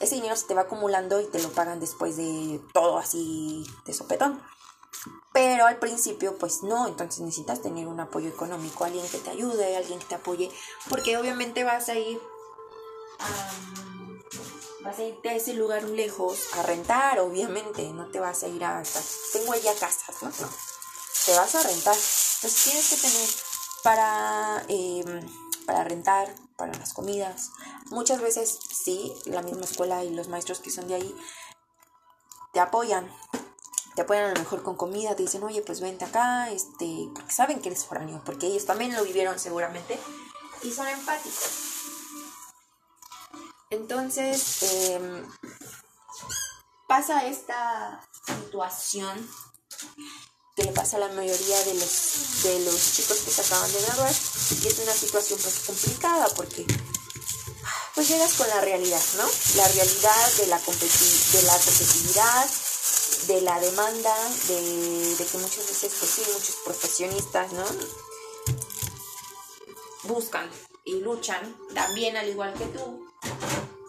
Ese 0.00 0.16
dinero 0.16 0.36
se 0.36 0.46
te 0.46 0.54
va 0.54 0.62
acumulando 0.62 1.20
y 1.20 1.26
te 1.26 1.42
lo 1.42 1.50
pagan 1.50 1.80
después 1.80 2.16
de 2.16 2.60
todo 2.72 2.98
así 2.98 3.66
de 3.86 3.92
sopetón. 3.92 4.42
Pero 5.32 5.66
al 5.66 5.78
principio 5.78 6.38
pues 6.38 6.62
no, 6.62 6.86
entonces 6.86 7.20
necesitas 7.20 7.60
tener 7.60 7.86
un 7.88 8.00
apoyo 8.00 8.28
económico, 8.28 8.84
alguien 8.84 9.06
que 9.08 9.18
te 9.18 9.30
ayude, 9.30 9.76
alguien 9.76 9.98
que 9.98 10.06
te 10.06 10.14
apoye, 10.14 10.50
porque 10.88 11.16
obviamente 11.16 11.64
vas 11.64 11.88
a 11.88 11.94
ir 11.94 12.20
vas 14.80 14.98
a 14.98 15.02
irte 15.02 15.30
a 15.30 15.34
ese 15.34 15.54
lugar 15.54 15.82
lejos 15.84 16.38
a 16.54 16.62
rentar, 16.62 17.18
obviamente, 17.20 17.82
no 17.92 18.06
te 18.10 18.20
vas 18.20 18.42
a 18.42 18.48
ir 18.48 18.62
a 18.64 18.82
tengo 19.32 19.52
allá 19.52 19.74
casas, 19.74 20.22
¿no? 20.22 20.28
No, 20.28 20.48
te 21.26 21.32
vas 21.34 21.54
a 21.54 21.62
rentar. 21.62 21.96
Entonces 21.96 22.64
tienes 22.64 22.90
que 22.90 22.96
tener 22.96 23.28
para, 23.84 24.64
em, 24.68 25.20
para 25.66 25.84
rentar, 25.84 26.34
para 26.56 26.72
las 26.72 26.94
comidas. 26.94 27.50
Muchas 27.90 28.20
veces 28.20 28.58
sí, 28.72 29.12
la 29.26 29.42
misma 29.42 29.66
escuela 29.66 30.02
y 30.02 30.10
los 30.10 30.28
maestros 30.28 30.60
que 30.60 30.70
son 30.70 30.88
de 30.88 30.94
ahí 30.94 31.16
te 32.54 32.60
apoyan. 32.60 33.14
Te 33.94 34.02
apoyan 34.02 34.24
a 34.24 34.34
lo 34.34 34.40
mejor 34.40 34.62
con 34.62 34.76
comida, 34.76 35.14
te 35.14 35.22
dicen, 35.22 35.44
oye, 35.44 35.60
pues 35.60 35.80
vente 35.80 36.06
acá, 36.06 36.50
este, 36.50 37.08
porque 37.14 37.30
saben 37.30 37.60
que 37.60 37.68
eres 37.68 37.84
foráneo, 37.84 38.22
porque 38.24 38.46
ellos 38.46 38.64
también 38.64 38.96
lo 38.96 39.04
vivieron 39.04 39.38
seguramente 39.38 40.00
y 40.62 40.72
son 40.72 40.88
empáticos. 40.88 41.60
Entonces, 43.68 44.62
em, 44.62 45.28
pasa 46.88 47.26
esta 47.26 48.00
situación 48.26 49.28
que 50.54 50.62
le 50.62 50.72
pasa 50.72 50.96
a 50.96 51.00
la 51.00 51.08
mayoría 51.08 51.64
de 51.64 51.74
los, 51.74 52.42
de 52.44 52.60
los 52.60 52.92
chicos 52.92 53.18
que 53.18 53.30
se 53.30 53.42
acaban 53.42 53.72
de 53.72 53.80
graduar 53.82 54.10
y 54.10 54.66
es 54.68 54.78
una 54.78 54.92
situación 54.92 55.38
pues 55.42 55.58
complicada 55.66 56.28
porque 56.36 56.64
pues 57.94 58.08
llegas 58.08 58.34
con 58.34 58.48
la 58.48 58.60
realidad, 58.60 59.02
¿no? 59.16 59.24
La 59.56 59.68
realidad 59.68 60.32
de 60.38 60.46
la, 60.46 60.58
de 60.58 61.42
la 61.42 61.58
competitividad, 61.58 62.46
de 63.28 63.40
la 63.40 63.60
demanda, 63.60 64.14
de, 64.48 65.16
de, 65.16 65.26
que 65.26 65.38
muchas 65.38 65.66
veces, 65.68 65.92
pues 65.98 66.10
sí, 66.10 66.22
muchos 66.32 66.56
profesionistas, 66.64 67.52
¿no? 67.52 67.64
Buscan 70.04 70.50
y 70.84 71.00
luchan 71.00 71.56
también 71.72 72.16
al 72.16 72.28
igual 72.28 72.52
que 72.54 72.66
tú 72.66 73.06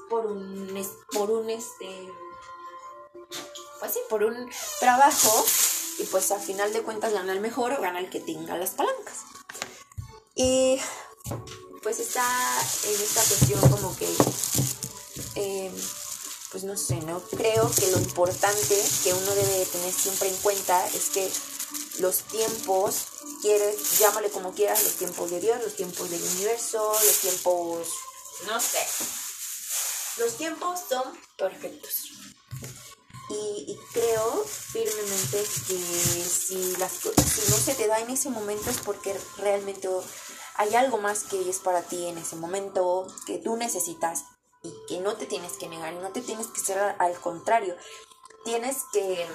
por 0.09 0.27
un, 0.27 0.87
por 1.11 1.31
un, 1.31 1.49
este, 1.49 2.07
pues 3.79 3.93
sí, 3.93 3.99
por 4.07 4.23
un 4.23 4.49
trabajo 4.79 5.45
y 5.97 6.03
pues 6.05 6.31
a 6.31 6.39
final 6.39 6.73
de 6.73 6.81
cuentas 6.81 7.13
gana 7.13 7.33
el 7.33 7.39
mejor 7.39 7.73
o 7.73 7.81
gana 7.81 7.99
el 7.99 8.09
que 8.09 8.19
tenga 8.19 8.57
las 8.57 8.71
palancas. 8.71 9.19
Y 10.35 10.79
pues 11.81 11.99
está 11.99 12.25
en 12.85 13.01
esta 13.01 13.23
cuestión 13.23 13.61
como 13.69 13.95
que, 13.95 14.07
eh, 15.35 15.71
pues 16.51 16.63
no 16.63 16.75
sé, 16.77 16.95
¿no? 17.01 17.21
Creo 17.21 17.71
que 17.71 17.91
lo 17.91 17.99
importante 17.99 18.83
que 19.03 19.13
uno 19.13 19.35
debe 19.35 19.65
tener 19.65 19.93
siempre 19.93 20.29
en 20.29 20.35
cuenta 20.37 20.85
es 20.87 21.09
que 21.11 21.31
los 21.99 22.17
tiempos, 22.23 23.05
quieres, 23.41 23.99
llámale 23.99 24.29
como 24.29 24.53
quieras, 24.53 24.83
los 24.83 24.93
tiempos 24.93 25.31
de 25.31 25.39
Dios, 25.39 25.61
los 25.63 25.75
tiempos 25.75 26.09
del 26.09 26.21
universo, 26.21 26.91
los 26.91 27.17
tiempos, 27.19 27.87
no 28.47 28.59
sé, 28.59 28.85
los 30.17 30.37
tiempos 30.37 30.79
son 30.89 31.03
perfectos. 31.37 32.09
Y, 33.29 33.79
creo 33.91 34.43
firmemente 34.45 35.37
que 35.67 35.77
si, 35.77 36.75
las, 36.77 36.91
si 36.91 37.51
no 37.51 37.57
se 37.57 37.73
te 37.73 37.87
da 37.87 37.99
en 37.99 38.11
ese 38.11 38.29
momento 38.29 38.69
es 38.69 38.77
porque 38.77 39.19
realmente 39.37 39.89
hay 40.55 40.75
algo 40.75 40.99
más 40.99 41.23
que 41.23 41.49
es 41.49 41.59
para 41.59 41.81
ti 41.81 42.05
en 42.05 42.19
ese 42.19 42.35
momento, 42.35 43.07
que 43.25 43.39
tú 43.39 43.57
necesitas 43.57 44.25
y 44.61 44.73
que 44.87 44.99
no 44.99 45.15
te 45.15 45.25
tienes 45.25 45.53
que 45.53 45.67
negar 45.67 45.93
y 45.93 45.97
no 45.97 46.11
te 46.11 46.21
tienes 46.21 46.47
que 46.47 46.59
cerrar, 46.59 46.95
al 46.99 47.19
contrario, 47.19 47.75
tienes 48.43 48.83
que 48.93 49.25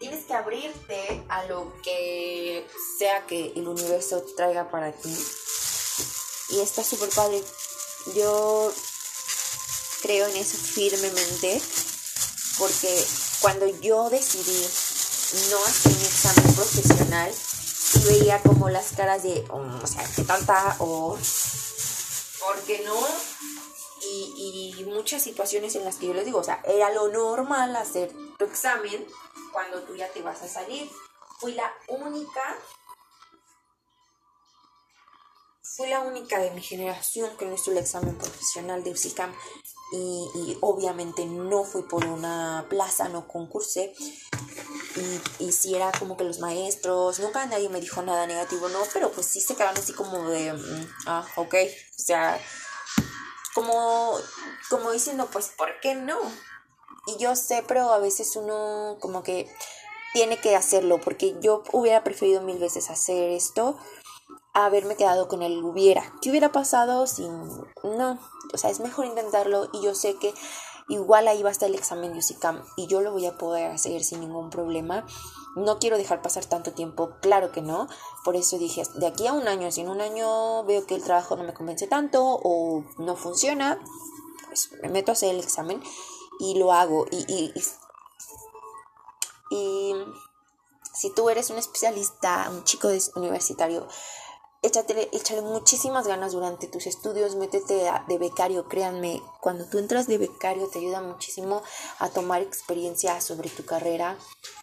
tienes 0.00 0.24
que 0.24 0.34
abrirte 0.34 1.24
a 1.28 1.44
lo 1.44 1.72
que 1.82 2.66
sea 2.98 3.26
que 3.26 3.52
el 3.54 3.68
universo 3.68 4.24
traiga 4.34 4.70
para 4.70 4.92
ti. 4.92 5.14
Y 6.48 6.60
está 6.60 6.82
súper 6.82 7.10
padre. 7.10 7.44
Yo 8.14 8.72
creo 10.02 10.26
en 10.26 10.36
eso 10.36 10.56
firmemente 10.56 11.60
porque 12.60 13.06
cuando 13.40 13.66
yo 13.80 14.10
decidí 14.10 14.60
no 15.50 15.64
hacer 15.64 15.96
mi 15.96 16.04
examen 16.04 16.54
profesional 16.54 17.32
y 17.94 18.04
veía 18.04 18.42
como 18.42 18.68
las 18.68 18.92
caras 18.92 19.22
de, 19.22 19.46
oh, 19.48 19.64
o 19.82 19.86
sea, 19.86 20.04
qué 20.14 20.22
tanta 20.24 20.76
o 20.78 21.16
¿por 22.40 22.60
qué 22.66 22.82
no? 22.84 23.00
Y, 24.12 24.84
muchas 24.90 25.22
situaciones 25.22 25.76
en 25.76 25.84
las 25.84 25.96
que 25.96 26.08
yo 26.08 26.14
les 26.14 26.26
digo, 26.26 26.40
o 26.40 26.44
sea, 26.44 26.60
era 26.66 26.90
lo 26.90 27.08
normal 27.08 27.74
hacer 27.76 28.12
tu 28.38 28.44
examen 28.44 29.06
cuando 29.52 29.80
tú 29.82 29.94
ya 29.94 30.08
te 30.08 30.20
vas 30.20 30.42
a 30.42 30.48
salir. 30.48 30.90
Fui 31.38 31.54
la 31.54 31.72
única, 31.88 32.58
fui 35.62 35.88
la 35.88 36.00
única 36.00 36.38
de 36.38 36.50
mi 36.50 36.60
generación 36.60 37.34
que 37.38 37.46
no 37.46 37.54
hizo 37.54 37.70
el 37.70 37.78
examen 37.78 38.18
profesional 38.18 38.82
de 38.82 38.90
UCICAM 38.90 39.32
y, 39.92 40.56
obviamente 40.60 41.24
no 41.24 41.64
fui 41.64 41.82
por 41.82 42.04
una 42.04 42.66
plaza, 42.68 43.08
no 43.08 43.26
concursé. 43.26 43.92
Y, 44.96 45.44
y 45.44 45.52
si 45.52 45.74
era 45.74 45.92
como 45.98 46.16
que 46.16 46.24
los 46.24 46.38
maestros, 46.38 47.18
nunca 47.20 47.44
nadie 47.46 47.68
me 47.68 47.80
dijo 47.80 48.02
nada 48.02 48.26
negativo, 48.26 48.68
no, 48.68 48.80
pero 48.92 49.10
pues 49.10 49.26
sí 49.26 49.40
se 49.40 49.54
quedaron 49.54 49.76
así 49.76 49.92
como 49.92 50.28
de, 50.28 50.52
mm, 50.52 50.88
ah, 51.06 51.26
ok, 51.36 51.54
o 51.54 52.02
sea, 52.02 52.40
como, 53.54 54.16
como 54.68 54.90
diciendo, 54.90 55.28
pues, 55.32 55.48
¿por 55.56 55.80
qué 55.80 55.94
no? 55.94 56.18
Y 57.06 57.18
yo 57.18 57.34
sé, 57.36 57.64
pero 57.66 57.92
a 57.92 57.98
veces 57.98 58.36
uno 58.36 58.96
como 59.00 59.22
que 59.22 59.48
tiene 60.12 60.40
que 60.40 60.56
hacerlo, 60.56 61.00
porque 61.00 61.36
yo 61.40 61.62
hubiera 61.72 62.04
preferido 62.04 62.42
mil 62.42 62.58
veces 62.58 62.90
hacer 62.90 63.30
esto 63.30 63.78
haberme 64.52 64.96
quedado 64.96 65.28
con 65.28 65.42
él 65.42 65.62
hubiera. 65.62 66.12
¿Qué 66.20 66.30
hubiera 66.30 66.52
pasado 66.52 67.06
sin... 67.06 67.32
No, 67.84 68.18
o 68.52 68.58
sea, 68.58 68.70
es 68.70 68.80
mejor 68.80 69.06
intentarlo 69.06 69.68
y 69.72 69.82
yo 69.82 69.94
sé 69.94 70.16
que 70.16 70.34
igual 70.88 71.28
ahí 71.28 71.42
va 71.42 71.50
a 71.50 71.52
estar 71.52 71.68
el 71.68 71.76
examen 71.76 72.12
de 72.12 72.18
UCICAM 72.18 72.64
y 72.76 72.86
yo 72.88 73.00
lo 73.00 73.12
voy 73.12 73.26
a 73.26 73.38
poder 73.38 73.70
hacer 73.70 74.02
sin 74.02 74.20
ningún 74.20 74.50
problema. 74.50 75.06
No 75.56 75.78
quiero 75.78 75.96
dejar 75.96 76.22
pasar 76.22 76.44
tanto 76.44 76.72
tiempo, 76.72 77.12
claro 77.20 77.52
que 77.52 77.62
no. 77.62 77.88
Por 78.24 78.36
eso 78.36 78.58
dije, 78.58 78.82
de 78.94 79.06
aquí 79.06 79.26
a 79.26 79.32
un 79.32 79.48
año, 79.48 79.70
si 79.70 79.80
en 79.80 79.88
un 79.88 80.00
año 80.00 80.64
veo 80.64 80.86
que 80.86 80.94
el 80.94 81.02
trabajo 81.02 81.36
no 81.36 81.44
me 81.44 81.54
convence 81.54 81.86
tanto 81.86 82.22
o 82.22 82.84
no 82.98 83.16
funciona, 83.16 83.80
pues 84.46 84.70
me 84.82 84.88
meto 84.88 85.12
a 85.12 85.14
hacer 85.14 85.30
el 85.30 85.40
examen 85.40 85.82
y 86.40 86.58
lo 86.58 86.72
hago. 86.72 87.06
Y, 87.10 87.24
y, 87.28 87.52
y, 89.50 89.94
si 90.92 91.10
tú 91.14 91.30
eres 91.30 91.50
un 91.50 91.58
especialista, 91.58 92.48
un 92.50 92.64
chico 92.64 92.88
universitario, 93.14 93.86
échale, 94.62 95.08
échale 95.12 95.40
muchísimas 95.40 96.06
ganas 96.06 96.32
durante 96.32 96.66
tus 96.66 96.86
estudios, 96.86 97.34
métete 97.34 97.90
de 98.08 98.18
becario, 98.18 98.68
créanme, 98.68 99.22
cuando 99.40 99.64
tú 99.64 99.78
entras 99.78 100.06
de 100.06 100.18
becario 100.18 100.68
te 100.68 100.80
ayuda 100.80 101.00
muchísimo 101.00 101.62
a 101.98 102.10
tomar 102.10 102.42
experiencia 102.42 103.20
sobre 103.20 103.48
tu 103.48 103.64
carrera. 103.64 104.16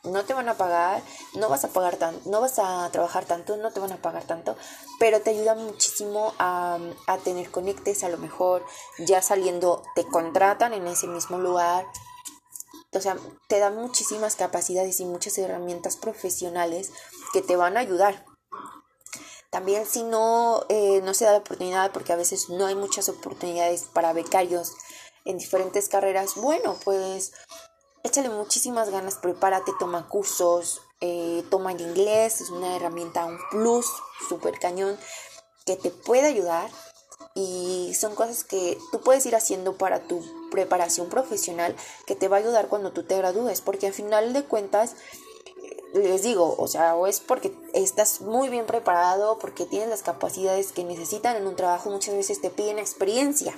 No 0.03 0.23
te 0.23 0.33
van 0.33 0.49
a 0.49 0.55
pagar, 0.55 1.01
no 1.33 1.49
vas 1.49 1.63
a 1.63 1.69
pagar 1.69 1.97
tanto, 1.97 2.29
no 2.29 2.41
vas 2.41 2.59
a 2.59 2.87
trabajar 2.91 3.25
tanto, 3.25 3.57
no 3.57 3.71
te 3.71 3.79
van 3.79 3.91
a 3.91 4.01
pagar 4.01 4.23
tanto, 4.23 4.55
pero 4.99 5.21
te 5.21 5.31
ayuda 5.31 5.55
muchísimo 5.55 6.33
a, 6.37 6.77
a 7.07 7.17
tener 7.17 7.49
conectes, 7.49 8.03
a 8.03 8.09
lo 8.09 8.17
mejor 8.17 8.63
ya 8.99 9.21
saliendo 9.21 9.81
te 9.95 10.05
contratan 10.05 10.73
en 10.73 10.85
ese 10.87 11.07
mismo 11.07 11.39
lugar. 11.39 11.85
O 12.93 13.01
sea, 13.01 13.17
te 13.47 13.59
dan 13.59 13.75
muchísimas 13.75 14.35
capacidades 14.35 14.99
y 15.01 15.05
muchas 15.05 15.37
herramientas 15.37 15.97
profesionales 15.97 16.91
que 17.33 17.41
te 17.41 17.57
van 17.57 17.75
a 17.75 17.81
ayudar 17.81 18.26
también 19.49 19.85
si 19.85 20.03
no, 20.03 20.65
eh, 20.69 21.01
no 21.03 21.13
se 21.13 21.25
da 21.25 21.31
la 21.31 21.37
oportunidad, 21.39 21.91
porque 21.91 22.13
a 22.13 22.17
veces 22.17 22.49
no 22.49 22.65
hay 22.65 22.75
muchas 22.75 23.09
oportunidades 23.09 23.83
para 23.93 24.13
becarios 24.13 24.73
en 25.25 25.37
diferentes 25.37 25.89
carreras, 25.89 26.35
bueno, 26.35 26.77
pues 26.83 27.33
échale 28.03 28.29
muchísimas 28.29 28.89
ganas, 28.89 29.15
prepárate, 29.15 29.71
toma 29.79 30.07
cursos, 30.07 30.81
eh, 31.01 31.43
toma 31.49 31.73
el 31.73 31.81
inglés, 31.81 32.41
es 32.41 32.49
una 32.49 32.75
herramienta, 32.75 33.25
un 33.25 33.37
plus, 33.51 33.85
súper 34.29 34.59
cañón, 34.59 34.97
que 35.65 35.75
te 35.75 35.91
puede 35.91 36.27
ayudar 36.27 36.69
y 37.35 37.93
son 37.93 38.15
cosas 38.15 38.43
que 38.43 38.77
tú 38.91 39.01
puedes 39.01 39.25
ir 39.25 39.35
haciendo 39.35 39.77
para 39.77 40.07
tu 40.07 40.23
preparación 40.49 41.09
profesional 41.09 41.75
que 42.05 42.15
te 42.15 42.27
va 42.27 42.37
a 42.37 42.39
ayudar 42.39 42.67
cuando 42.67 42.91
tú 42.91 43.03
te 43.03 43.17
gradúes, 43.17 43.61
porque 43.61 43.87
al 43.87 43.93
final 43.93 44.33
de 44.33 44.43
cuentas 44.43 44.95
les 45.97 46.23
digo, 46.23 46.55
o 46.57 46.67
sea, 46.67 46.95
o 46.95 47.07
es 47.07 47.19
porque 47.19 47.53
estás 47.73 48.21
muy 48.21 48.49
bien 48.49 48.65
preparado, 48.65 49.37
porque 49.39 49.65
tienes 49.65 49.89
las 49.89 50.03
capacidades 50.03 50.71
que 50.71 50.83
necesitan 50.83 51.35
en 51.35 51.47
un 51.47 51.55
trabajo, 51.55 51.89
muchas 51.89 52.15
veces 52.15 52.41
te 52.41 52.49
piden 52.49 52.79
experiencia. 52.79 53.53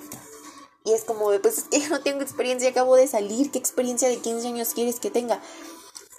Y 0.86 0.94
es 0.94 1.04
como, 1.04 1.32
pues 1.42 1.58
es 1.58 1.64
que 1.66 1.80
no 1.90 2.02
tengo 2.02 2.22
experiencia, 2.22 2.70
acabo 2.70 2.96
de 2.96 3.08
salir, 3.08 3.52
¿qué 3.52 3.60
experiencia 3.60 4.10
de 4.10 4.18
15 4.18 4.48
años 4.48 4.74
quieres 4.74 5.00
que 5.00 5.12
tenga? 5.12 5.42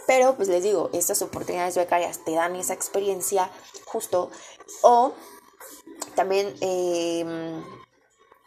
Pero 0.07 0.35
pues 0.35 0.49
les 0.49 0.63
digo, 0.63 0.91
estas 0.93 1.23
oportunidades 1.23 1.77
becarias 1.77 2.25
te 2.25 2.33
dan 2.33 2.57
esa 2.57 2.75
experiencia 2.75 3.51
justo. 3.87 4.31
O 4.83 5.13
también 6.17 6.55
em, 6.61 7.63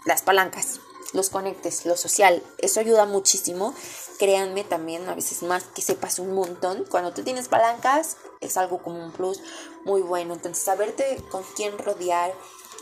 las 0.05 0.21
palancas 0.21 0.79
los 1.13 1.29
conectes, 1.29 1.85
lo 1.85 1.95
social, 1.95 2.43
eso 2.57 2.79
ayuda 2.79 3.05
muchísimo. 3.05 3.73
Créanme 4.19 4.63
también, 4.63 5.07
a 5.07 5.15
veces 5.15 5.43
más 5.43 5.63
que 5.63 5.81
sepas 5.81 6.19
un 6.19 6.33
montón. 6.33 6.85
Cuando 6.89 7.13
tú 7.13 7.23
tienes 7.23 7.47
palancas, 7.47 8.17
es 8.41 8.57
algo 8.57 8.79
como 8.79 9.03
un 9.03 9.11
plus 9.11 9.39
muy 9.85 10.01
bueno. 10.01 10.33
Entonces, 10.33 10.63
saberte 10.63 11.17
con 11.29 11.43
quién 11.55 11.77
rodear 11.77 12.33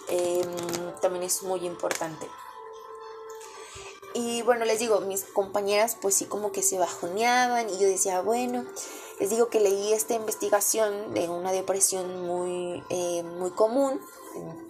em, 0.10 0.46
también 1.02 1.24
es 1.24 1.44
muy 1.44 1.66
importante. 1.66 2.28
Y 4.14 4.42
bueno, 4.42 4.66
les 4.66 4.80
digo, 4.80 5.00
mis 5.02 5.24
compañeras 5.24 5.98
pues 6.02 6.16
sí 6.16 6.26
como 6.26 6.52
que 6.52 6.64
se 6.64 6.78
bajoneaban 6.78 7.70
y 7.70 7.80
yo 7.80 7.88
decía, 7.88 8.22
bueno, 8.22 8.66
les 9.20 9.30
digo 9.30 9.48
que 9.48 9.62
leí 9.62 9.94
esta 9.94 10.16
investigación 10.16 11.14
de 11.14 11.30
una 11.30 11.54
depresión 11.54 12.26
muy, 12.26 12.84
eh, 12.90 13.24
muy 13.24 13.52
común 13.52 14.02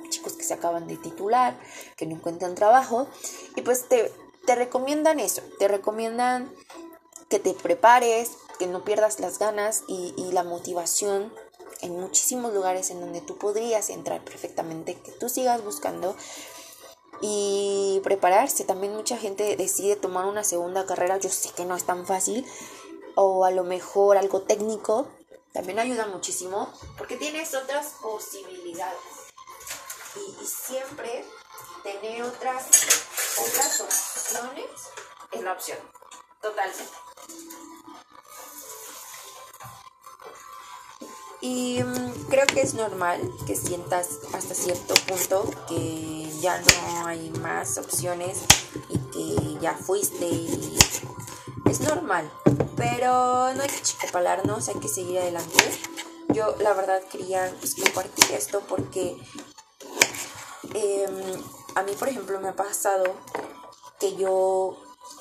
chicos 0.10 0.34
que 0.34 0.44
se 0.44 0.54
acaban 0.54 0.88
de 0.88 0.98
titular, 0.98 1.60
que 1.96 2.06
no 2.06 2.16
encuentran 2.16 2.56
trabajo, 2.56 3.08
y 3.56 3.62
pues 3.62 3.88
te, 3.88 4.12
te 4.46 4.56
recomiendan 4.56 5.20
eso, 5.20 5.42
te 5.60 5.68
recomiendan 5.68 6.54
que 7.30 7.40
te 7.40 7.54
prepares, 7.54 8.32
que 8.60 8.68
no 8.68 8.84
pierdas 8.84 9.20
las 9.20 9.40
ganas 9.40 9.84
y, 9.88 10.14
y, 10.18 10.32
la 10.34 10.44
motivación 10.44 11.34
en 11.82 12.00
muchísimos 12.00 12.54
lugares 12.54 12.92
en 12.92 13.00
donde 13.00 13.22
tú 13.22 13.38
podrías 13.38 13.90
entrar 13.90 14.24
perfectamente, 14.24 14.96
que 14.96 15.12
tú 15.14 15.30
sigas 15.30 15.64
buscando 15.64 16.16
y 17.22 18.02
prepararse. 18.04 18.66
También 18.66 18.96
mucha 18.96 19.18
gente 19.18 19.56
decide 19.56 19.96
tomar 19.96 20.26
una 20.26 20.44
segunda 20.44 20.86
carrera, 20.86 21.18
yo 21.18 21.30
sé 21.30 21.50
que 21.56 21.66
no 21.66 21.76
es 21.76 21.86
tan 21.86 22.06
fácil, 22.06 22.46
o 23.16 23.46
a 23.46 23.52
lo 23.52 23.64
mejor 23.64 24.18
algo 24.18 24.42
técnico, 24.42 25.08
también 25.54 25.80
ayuda 25.80 26.08
muchísimo 26.08 26.70
porque 26.98 27.18
tienes 27.18 27.54
otras 27.54 27.96
posibilidades 28.02 29.21
y, 30.16 30.46
siempre 30.46 31.26
tener 31.84 32.24
otras, 32.24 32.66
otras 33.38 33.82
opciones 33.82 34.70
es 35.32 35.42
la 35.42 35.54
opción, 35.54 35.78
totalmente. 36.42 36.92
Y 41.42 41.82
mm, 41.84 42.28
creo 42.30 42.46
que 42.46 42.62
es 42.62 42.76
normal 42.76 43.20
que 43.48 43.56
sientas 43.56 44.20
hasta 44.34 44.54
cierto 44.54 44.94
punto 45.08 45.50
que 45.68 46.32
ya 46.40 46.60
no 46.60 47.08
hay 47.08 47.32
más 47.42 47.78
opciones 47.80 48.42
y 48.90 48.98
que 49.12 49.60
ya 49.60 49.74
fuiste 49.74 50.28
es 51.72 51.80
normal, 51.80 52.30
pero 52.76 53.54
no 53.54 53.62
hay 53.62 53.70
que 53.70 53.82
chicopalarnos, 53.82 54.68
hay 54.68 54.76
que 54.76 54.88
seguir 54.88 55.20
adelante. 55.20 55.64
Yo 56.30 56.56
la 56.60 56.74
verdad 56.74 57.02
quería 57.10 57.54
pues, 57.60 57.76
compartir 57.76 58.26
esto 58.32 58.62
porque 58.68 59.18
Em, 60.84 61.44
a 61.76 61.84
mí, 61.84 61.92
por 61.94 62.10
ejemplo, 62.10 62.40
me 62.40 62.50
ha 62.50 62.56
pasado 62.56 63.04
que 64.00 64.16
yo, 64.16 64.76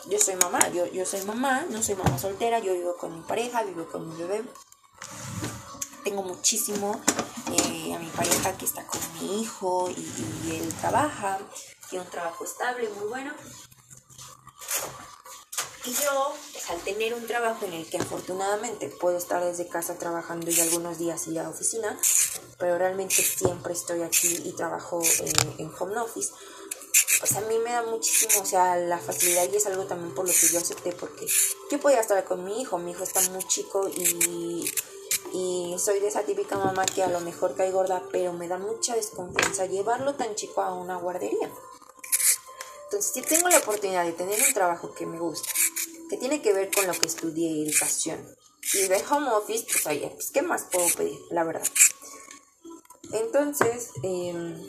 yo 0.08 0.18
soy 0.18 0.36
mamá, 0.36 0.58
yo, 0.70 0.86
yo 0.86 1.04
soy 1.04 1.22
mamá, 1.26 1.66
no 1.68 1.82
soy 1.82 1.96
mamá 1.96 2.18
soltera, 2.18 2.60
yo 2.60 2.72
vivo 2.72 2.96
con 2.96 3.14
mi 3.14 3.20
pareja, 3.20 3.62
vivo 3.64 3.86
con 3.86 4.08
mi 4.08 4.16
bebé. 4.16 4.42
Tengo 6.02 6.22
muchísimo 6.22 6.98
eh, 7.52 7.94
a 7.94 7.98
mi 7.98 8.08
pareja 8.08 8.56
que 8.56 8.64
está 8.64 8.86
con 8.86 9.00
mi 9.20 9.42
hijo 9.42 9.90
y, 9.90 10.00
y 10.46 10.60
él 10.62 10.74
trabaja, 10.80 11.38
tiene 11.90 12.06
un 12.06 12.10
trabajo 12.10 12.44
estable, 12.44 12.88
muy 12.98 13.08
bueno. 13.08 13.32
Y 15.84 15.92
yo, 15.92 16.34
pues, 16.52 16.68
al 16.68 16.78
tener 16.80 17.14
un 17.14 17.26
trabajo 17.26 17.64
en 17.64 17.72
el 17.72 17.88
que 17.88 17.96
afortunadamente 17.96 18.88
puedo 18.88 19.16
estar 19.16 19.42
desde 19.42 19.66
casa 19.66 19.96
trabajando 19.96 20.50
y 20.50 20.60
algunos 20.60 20.98
días 20.98 21.26
ir 21.26 21.38
a 21.40 21.44
la 21.44 21.48
oficina, 21.48 21.98
pero 22.58 22.76
realmente 22.76 23.14
siempre 23.14 23.72
estoy 23.72 24.02
aquí 24.02 24.42
y 24.44 24.52
trabajo 24.52 25.00
en 25.58 25.72
home 25.78 25.98
office. 25.98 26.32
Sea, 27.24 27.38
a 27.38 27.44
mí 27.44 27.58
me 27.58 27.70
da 27.70 27.82
muchísimo, 27.82 28.42
o 28.42 28.46
sea, 28.46 28.76
la 28.76 28.98
facilidad 28.98 29.48
y 29.50 29.56
es 29.56 29.66
algo 29.66 29.84
también 29.84 30.14
por 30.14 30.26
lo 30.26 30.32
que 30.32 30.48
yo 30.48 30.58
acepté, 30.58 30.92
porque 30.92 31.26
yo 31.70 31.80
podía 31.80 32.00
estar 32.00 32.22
con 32.24 32.44
mi 32.44 32.60
hijo, 32.60 32.78
mi 32.78 32.92
hijo 32.92 33.04
está 33.04 33.20
muy 33.30 33.44
chico 33.44 33.88
y, 33.88 34.70
y 35.32 35.76
soy 35.78 36.00
de 36.00 36.08
esa 36.08 36.22
típica 36.22 36.56
mamá 36.56 36.84
que 36.86 37.02
a 37.02 37.08
lo 37.08 37.20
mejor 37.20 37.54
cae 37.56 37.70
gorda, 37.70 38.02
pero 38.10 38.32
me 38.32 38.48
da 38.48 38.58
mucha 38.58 38.96
desconfianza 38.96 39.66
llevarlo 39.66 40.14
tan 40.14 40.34
chico 40.34 40.62
a 40.62 40.74
una 40.74 40.96
guardería. 40.96 41.50
Entonces, 42.84 43.12
si 43.12 43.22
tengo 43.22 43.48
la 43.48 43.58
oportunidad 43.58 44.04
de 44.04 44.12
tener 44.12 44.40
un 44.42 44.52
trabajo 44.52 44.92
que 44.92 45.06
me 45.06 45.18
gusta, 45.18 45.48
que 46.10 46.16
tiene 46.16 46.42
que 46.42 46.52
ver 46.52 46.70
con 46.74 46.86
lo 46.88 46.92
que 46.92 47.06
estudié, 47.06 47.64
educación, 47.64 48.36
y 48.74 48.88
de 48.88 49.04
home 49.08 49.30
office, 49.30 49.64
pues 49.70 49.86
oye, 49.86 50.10
pues 50.12 50.30
¿qué 50.32 50.42
más 50.42 50.64
puedo 50.70 50.86
pedir? 50.96 51.18
La 51.30 51.44
verdad. 51.44 51.66
Entonces, 53.12 53.90
em, 54.02 54.68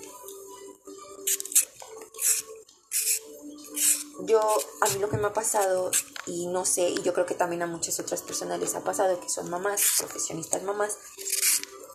yo, 4.22 4.40
a 4.82 4.88
mí 4.90 5.00
lo 5.00 5.10
que 5.10 5.18
me 5.18 5.28
ha 5.28 5.34
pasado, 5.34 5.92
y 6.28 6.46
no 6.48 6.64
sé, 6.64 6.90
y 6.90 7.02
yo 7.02 7.14
creo 7.14 7.26
que 7.26 7.34
también 7.34 7.64
a 7.64 7.68
muchas 7.68 8.00
otras 8.00 8.22
personas 8.22 8.60
les 8.60 8.76
ha 8.76 8.84
pasado, 8.84 9.20
que 9.20 9.30
son 9.30 9.50
mamás, 9.50 9.82
profesionistas 9.98 10.62
mamás, 10.62 10.98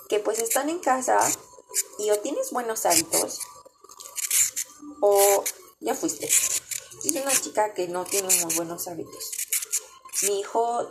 que 0.09 0.19
pues 0.19 0.41
están 0.41 0.69
en 0.71 0.81
casa 0.81 1.19
y 1.99 2.11
o 2.11 2.19
tienes 2.19 2.51
buenos 2.51 2.85
hábitos, 2.85 3.41
o 5.01 5.45
ya 5.81 5.95
fuiste. 5.95 6.29
Es 7.07 7.23
una 7.23 7.31
chica 7.31 7.73
que 7.73 7.87
no 7.87 8.05
tiene 8.05 8.27
muy 8.43 8.53
buenos 8.57 8.89
hábitos. 8.89 9.31
Mi 10.25 10.41
hijo 10.41 10.91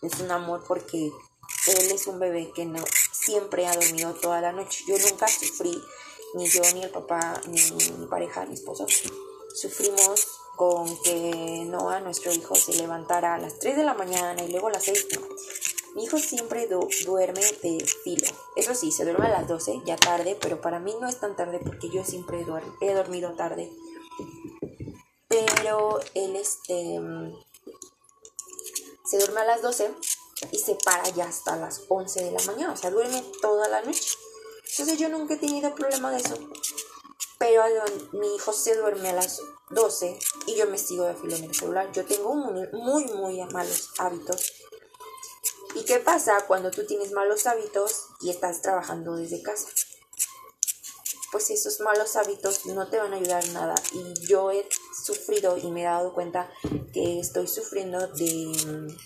es 0.00 0.18
un 0.20 0.30
amor 0.30 0.64
porque 0.66 0.96
él 1.06 1.90
es 1.92 2.06
un 2.06 2.18
bebé 2.18 2.50
que 2.54 2.64
no 2.64 2.82
siempre 3.12 3.66
ha 3.66 3.74
dormido 3.74 4.14
toda 4.14 4.40
la 4.40 4.52
noche. 4.52 4.84
Yo 4.88 4.96
nunca 4.98 5.28
sufrí, 5.28 5.78
ni 6.32 6.46
yo, 6.46 6.62
ni 6.72 6.84
el 6.84 6.90
papá, 6.90 7.38
ni 7.48 7.60
mi 7.98 8.06
pareja, 8.06 8.46
mi 8.46 8.54
esposo, 8.54 8.86
sufrimos 9.54 10.26
con 10.56 10.86
que 11.02 11.64
Noah, 11.66 12.00
nuestro 12.00 12.32
hijo, 12.32 12.54
se 12.54 12.72
levantara 12.78 13.34
a 13.34 13.38
las 13.38 13.58
3 13.58 13.76
de 13.76 13.84
la 13.84 13.92
mañana 13.92 14.42
y 14.42 14.50
luego 14.50 14.68
a 14.68 14.72
las 14.72 14.84
6. 14.84 15.08
Mi 15.94 16.04
hijo 16.04 16.18
siempre 16.18 16.68
duerme 16.68 17.42
de 17.62 17.84
filo. 18.02 18.28
Eso 18.56 18.74
sí, 18.74 18.90
se 18.92 19.04
duerme 19.04 19.26
a 19.26 19.40
las 19.40 19.46
12, 19.46 19.82
ya 19.84 19.96
tarde, 19.96 20.38
pero 20.40 20.62
para 20.62 20.80
mí 20.80 20.94
no 20.98 21.06
es 21.06 21.20
tan 21.20 21.36
tarde 21.36 21.60
porque 21.62 21.90
yo 21.90 22.02
siempre 22.02 22.46
he 22.80 22.94
dormido 22.94 23.34
tarde 23.34 23.70
pero 25.34 26.00
él 26.14 26.36
este 26.36 27.00
se 29.04 29.18
duerme 29.18 29.40
a 29.40 29.44
las 29.44 29.62
12 29.62 29.90
y 30.52 30.58
se 30.58 30.76
para 30.76 31.08
ya 31.10 31.26
hasta 31.26 31.56
las 31.56 31.82
11 31.88 32.24
de 32.24 32.30
la 32.30 32.42
mañana, 32.44 32.72
o 32.72 32.76
sea, 32.76 32.90
duerme 32.90 33.22
toda 33.40 33.68
la 33.68 33.82
noche. 33.82 34.16
Entonces 34.70 34.98
yo 34.98 35.08
nunca 35.08 35.34
he 35.34 35.36
tenido 35.36 35.74
problema 35.74 36.10
de 36.10 36.18
eso. 36.18 36.36
Pero 37.38 37.62
mi 38.12 38.34
hijo 38.34 38.52
se 38.52 38.76
duerme 38.76 39.10
a 39.10 39.14
las 39.14 39.40
12 39.70 40.18
y 40.46 40.56
yo 40.56 40.66
me 40.66 40.78
sigo 40.78 41.04
de 41.04 41.14
filo 41.14 41.36
en 41.36 41.44
el 41.44 41.54
celular. 41.54 41.92
Yo 41.92 42.04
tengo 42.04 42.34
muy, 42.34 42.68
muy, 42.72 43.04
muy 43.06 43.40
malos 43.52 43.90
hábitos. 43.98 44.52
¿Y 45.74 45.84
qué 45.84 45.98
pasa 45.98 46.44
cuando 46.46 46.70
tú 46.70 46.86
tienes 46.86 47.12
malos 47.12 47.46
hábitos 47.46 48.06
y 48.20 48.30
estás 48.30 48.62
trabajando 48.62 49.16
desde 49.16 49.42
casa? 49.42 49.68
Pues 51.32 51.50
esos 51.50 51.80
malos 51.80 52.14
hábitos 52.16 52.66
no 52.66 52.88
te 52.88 52.98
van 52.98 53.12
a 53.12 53.16
ayudar 53.16 53.46
nada. 53.48 53.74
Y 53.92 54.14
yo 54.26 54.52
he 54.52 54.68
sufrido 55.02 55.56
y 55.58 55.70
me 55.70 55.82
he 55.82 55.84
dado 55.84 56.12
cuenta 56.14 56.50
que 56.92 57.20
estoy 57.20 57.46
sufriendo 57.48 58.06
de, 58.08 58.96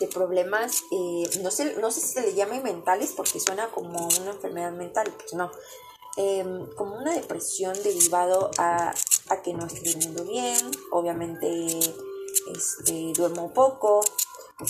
de 0.00 0.06
problemas, 0.08 0.82
eh, 0.92 1.30
no, 1.42 1.50
sé, 1.50 1.76
no 1.80 1.90
sé 1.90 2.00
si 2.00 2.08
se 2.14 2.20
le 2.22 2.34
llame 2.34 2.60
mentales 2.60 3.12
porque 3.16 3.40
suena 3.40 3.68
como 3.70 4.08
una 4.20 4.32
enfermedad 4.32 4.72
mental, 4.72 5.12
pues 5.16 5.34
no, 5.34 5.50
em, 6.16 6.66
como 6.74 6.96
una 6.96 7.14
depresión 7.14 7.74
derivado 7.82 8.50
a, 8.58 8.92
a, 9.28 9.42
que 9.42 9.54
no 9.54 9.66
estoy 9.66 9.92
durmiendo 9.92 10.24
bien, 10.24 10.70
obviamente 10.90 11.78
este, 12.54 13.12
duermo 13.14 13.52
poco, 13.52 14.02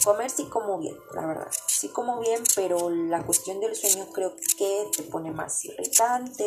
comer 0.02 0.30
sí 0.30 0.46
como 0.46 0.78
bien, 0.78 0.96
la 1.14 1.26
verdad, 1.26 1.50
sí 1.68 1.88
como 1.88 2.18
bien, 2.20 2.42
pero 2.54 2.90
la 2.90 3.24
cuestión 3.24 3.60
del 3.60 3.76
sueño 3.76 4.08
creo 4.12 4.34
que 4.58 4.90
te 4.96 5.04
pone 5.04 5.30
más 5.30 5.64
irritante 5.64 6.46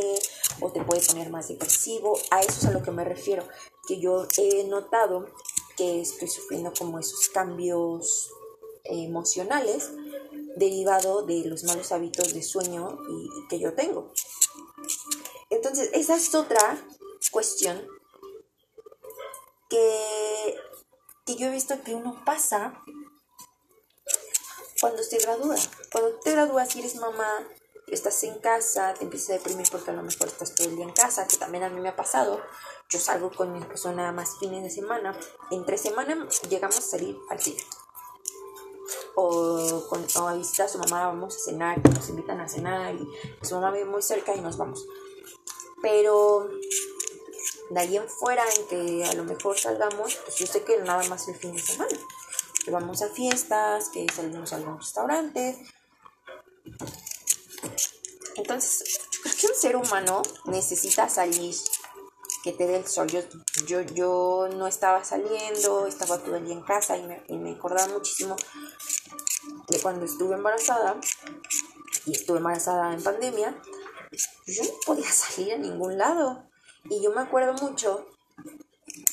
o 0.59 0.71
te 0.71 0.83
puede 0.83 1.01
poner 1.01 1.29
más 1.29 1.47
depresivo, 1.47 2.19
a 2.31 2.41
eso 2.41 2.59
es 2.59 2.65
a 2.65 2.71
lo 2.71 2.83
que 2.83 2.91
me 2.91 3.05
refiero, 3.05 3.47
que 3.87 3.99
yo 3.99 4.27
he 4.37 4.65
notado 4.65 5.27
que 5.77 6.01
estoy 6.01 6.27
sufriendo 6.27 6.73
como 6.77 6.99
esos 6.99 7.29
cambios 7.29 8.29
emocionales 8.83 9.91
derivado 10.57 11.23
de 11.23 11.45
los 11.45 11.63
malos 11.63 11.93
hábitos 11.93 12.33
de 12.33 12.43
sueño 12.43 12.97
y, 13.09 13.47
que 13.47 13.59
yo 13.59 13.73
tengo. 13.73 14.11
Entonces, 15.49 15.89
esa 15.93 16.17
es 16.17 16.35
otra 16.35 16.77
cuestión 17.31 17.87
que, 19.69 20.55
que 21.25 21.35
yo 21.35 21.47
he 21.47 21.51
visto 21.51 21.81
que 21.83 21.95
uno 21.95 22.21
pasa 22.25 22.83
cuando 24.79 25.03
se 25.03 25.17
gradúa. 25.17 25.55
Cuando 25.91 26.11
te 26.19 26.31
gradúas 26.31 26.75
y 26.75 26.79
eres 26.79 26.95
mamá, 26.95 27.47
estás 27.87 28.23
en 28.23 28.39
casa, 28.39 28.93
te 28.93 29.03
empiezas 29.03 29.31
a 29.31 29.33
deprimir 29.33 29.67
porque 29.71 29.91
a 29.91 29.93
lo 29.93 30.03
mejor 30.03 30.27
estás 30.27 30.55
todo 30.55 30.67
el 30.67 30.75
día 30.75 30.85
en 30.85 30.93
casa, 30.93 31.27
que 31.27 31.37
también 31.37 31.63
a 31.63 31.69
mí 31.69 31.79
me 31.79 31.89
ha 31.89 31.95
pasado. 31.95 32.41
Yo 32.89 32.99
salgo 32.99 33.31
con 33.31 33.53
mi 33.53 33.59
esposo 33.59 33.91
nada 33.93 34.11
más 34.11 34.37
fines 34.39 34.63
de 34.63 34.69
semana. 34.69 35.17
Entre 35.51 35.77
semana 35.77 36.27
llegamos 36.49 36.77
a 36.77 36.81
salir 36.81 37.17
al 37.29 37.39
cine 37.39 37.63
o, 39.15 39.85
con, 39.89 40.05
a 40.27 40.33
visitar 40.33 40.65
a 40.65 40.69
su 40.69 40.77
mamá, 40.77 41.07
vamos 41.07 41.35
a 41.35 41.39
cenar, 41.39 41.77
nos 41.89 42.09
invitan 42.09 42.39
a 42.39 42.47
cenar 42.47 42.95
y 42.95 43.07
su 43.41 43.55
mamá 43.55 43.71
vive 43.71 43.85
muy 43.85 44.01
cerca 44.01 44.33
y 44.35 44.41
nos 44.41 44.57
vamos. 44.57 44.85
Pero 45.81 46.49
de 47.69 47.79
ahí 47.79 47.97
en 47.97 48.07
fuera, 48.07 48.43
en 48.57 48.67
que 48.67 49.05
a 49.05 49.13
lo 49.13 49.23
mejor 49.23 49.57
salgamos, 49.57 50.15
pues 50.15 50.37
yo 50.37 50.47
sé 50.47 50.63
que 50.63 50.77
nada 50.79 51.03
más 51.09 51.27
el 51.27 51.35
fin 51.35 51.53
de 51.53 51.59
semana. 51.59 51.97
Que 52.63 52.71
vamos 52.71 53.01
a 53.01 53.09
fiestas, 53.09 53.89
que 53.89 54.05
salimos 54.13 54.53
a 54.53 54.57
algún 54.57 54.77
restaurante. 54.77 55.57
Entonces, 58.35 58.99
yo 59.25 59.31
creo 59.31 59.51
un 59.51 59.59
ser 59.59 59.75
humano 59.75 60.21
necesita 60.45 61.09
salir, 61.09 61.55
que 62.43 62.53
te 62.53 62.67
dé 62.67 62.77
el 62.77 62.87
sol. 62.87 63.07
Yo, 63.07 63.21
yo, 63.67 63.81
yo 63.81 64.49
no 64.55 64.67
estaba 64.67 65.03
saliendo, 65.03 65.87
estaba 65.87 66.19
todo 66.19 66.35
el 66.35 66.45
día 66.45 66.53
en 66.53 66.63
casa 66.63 66.97
y 66.97 67.03
me, 67.03 67.23
y 67.27 67.37
me 67.37 67.51
acordaba 67.51 67.93
muchísimo 67.93 68.35
de 69.67 69.79
cuando 69.81 70.05
estuve 70.05 70.35
embarazada, 70.35 70.99
y 72.05 72.11
estuve 72.11 72.37
embarazada 72.37 72.93
en 72.93 73.03
pandemia, 73.03 73.61
yo 74.47 74.63
no 74.63 74.69
podía 74.85 75.11
salir 75.11 75.53
a 75.53 75.57
ningún 75.57 75.97
lado. 75.97 76.49
Y 76.85 77.01
yo 77.01 77.11
me 77.11 77.21
acuerdo 77.21 77.53
mucho 77.53 78.07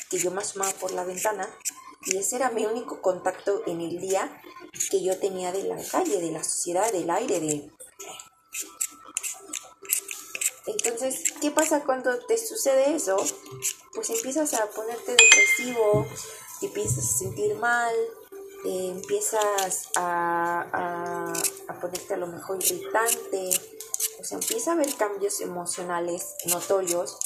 que 0.09 0.19
yo 0.19 0.31
me 0.31 0.41
asomaba 0.41 0.73
por 0.73 0.93
la 0.93 1.05
ventana 1.05 1.49
y 2.07 2.17
ese 2.17 2.37
era 2.37 2.51
mi 2.51 2.65
único 2.65 3.03
contacto 3.03 3.63
en 3.67 3.81
el 3.81 4.01
día 4.01 4.41
que 4.91 5.03
yo 5.03 5.19
tenía 5.19 5.53
de 5.53 5.65
la 5.65 5.77
calle, 5.91 6.21
de 6.21 6.31
la 6.31 6.45
sociedad, 6.45 6.91
del 6.93 7.11
aire, 7.11 7.41
de... 7.41 7.71
Entonces, 10.67 11.33
¿qué 11.41 11.51
pasa 11.51 11.85
cuando 11.85 12.19
te 12.27 12.39
sucede 12.39 12.95
eso? 12.95 13.17
Pues 13.95 14.11
empiezas 14.11 14.55
a 14.55 14.69
ponerte 14.71 15.13
depresivo, 15.13 16.07
te 16.61 16.67
empiezas 16.67 16.99
a 16.99 17.19
sentir 17.19 17.55
mal, 17.57 17.95
empiezas 18.65 19.89
a, 19.97 21.33
a, 21.69 21.81
ponerte 21.81 22.15
a 22.15 22.17
lo 22.17 22.27
mejor 22.27 22.63
irritante, 22.63 23.51
o 24.21 24.25
sea, 24.25 24.39
empieza 24.39 24.71
a 24.71 24.75
haber 24.75 24.95
cambios 24.97 25.41
emocionales 25.41 26.35
notorios 26.47 27.19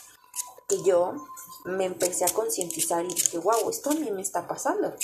que 0.71 0.83
yo 0.83 1.15
me 1.65 1.85
empecé 1.85 2.25
a 2.25 2.33
concientizar 2.33 3.05
y 3.05 3.09
dije, 3.09 3.39
wow, 3.39 3.69
esto 3.69 3.91
a 3.91 3.95
mí 3.95 4.11
me 4.11 4.23
está 4.23 4.47
pasando. 4.47 4.95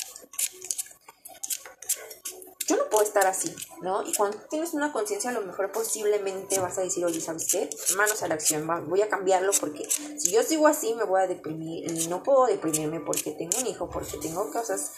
Yo 2.68 2.76
no 2.76 2.88
puedo 2.88 3.04
estar 3.04 3.26
así, 3.26 3.54
¿no? 3.82 4.02
Y 4.02 4.14
cuando 4.14 4.38
tienes 4.48 4.74
una 4.74 4.92
conciencia, 4.92 5.30
a 5.30 5.32
lo 5.32 5.42
mejor 5.42 5.70
posiblemente 5.70 6.58
vas 6.58 6.78
a 6.78 6.80
decir, 6.80 7.04
oye, 7.04 7.20
¿sabes 7.20 7.46
qué? 7.50 7.68
Manos 7.96 8.22
a 8.22 8.28
la 8.28 8.34
acción, 8.34 8.66
voy 8.88 9.02
a 9.02 9.08
cambiarlo 9.08 9.52
porque 9.60 9.88
si 10.18 10.32
yo 10.32 10.42
sigo 10.42 10.66
así 10.66 10.94
me 10.94 11.04
voy 11.04 11.20
a 11.20 11.26
deprimir 11.26 11.90
y 11.90 12.08
no 12.08 12.22
puedo 12.22 12.46
deprimirme 12.46 13.00
porque 13.00 13.32
tengo 13.32 13.58
un 13.58 13.66
hijo, 13.66 13.88
porque 13.90 14.18
tengo 14.18 14.50
cosas 14.50 14.92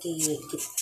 que, 0.00 0.38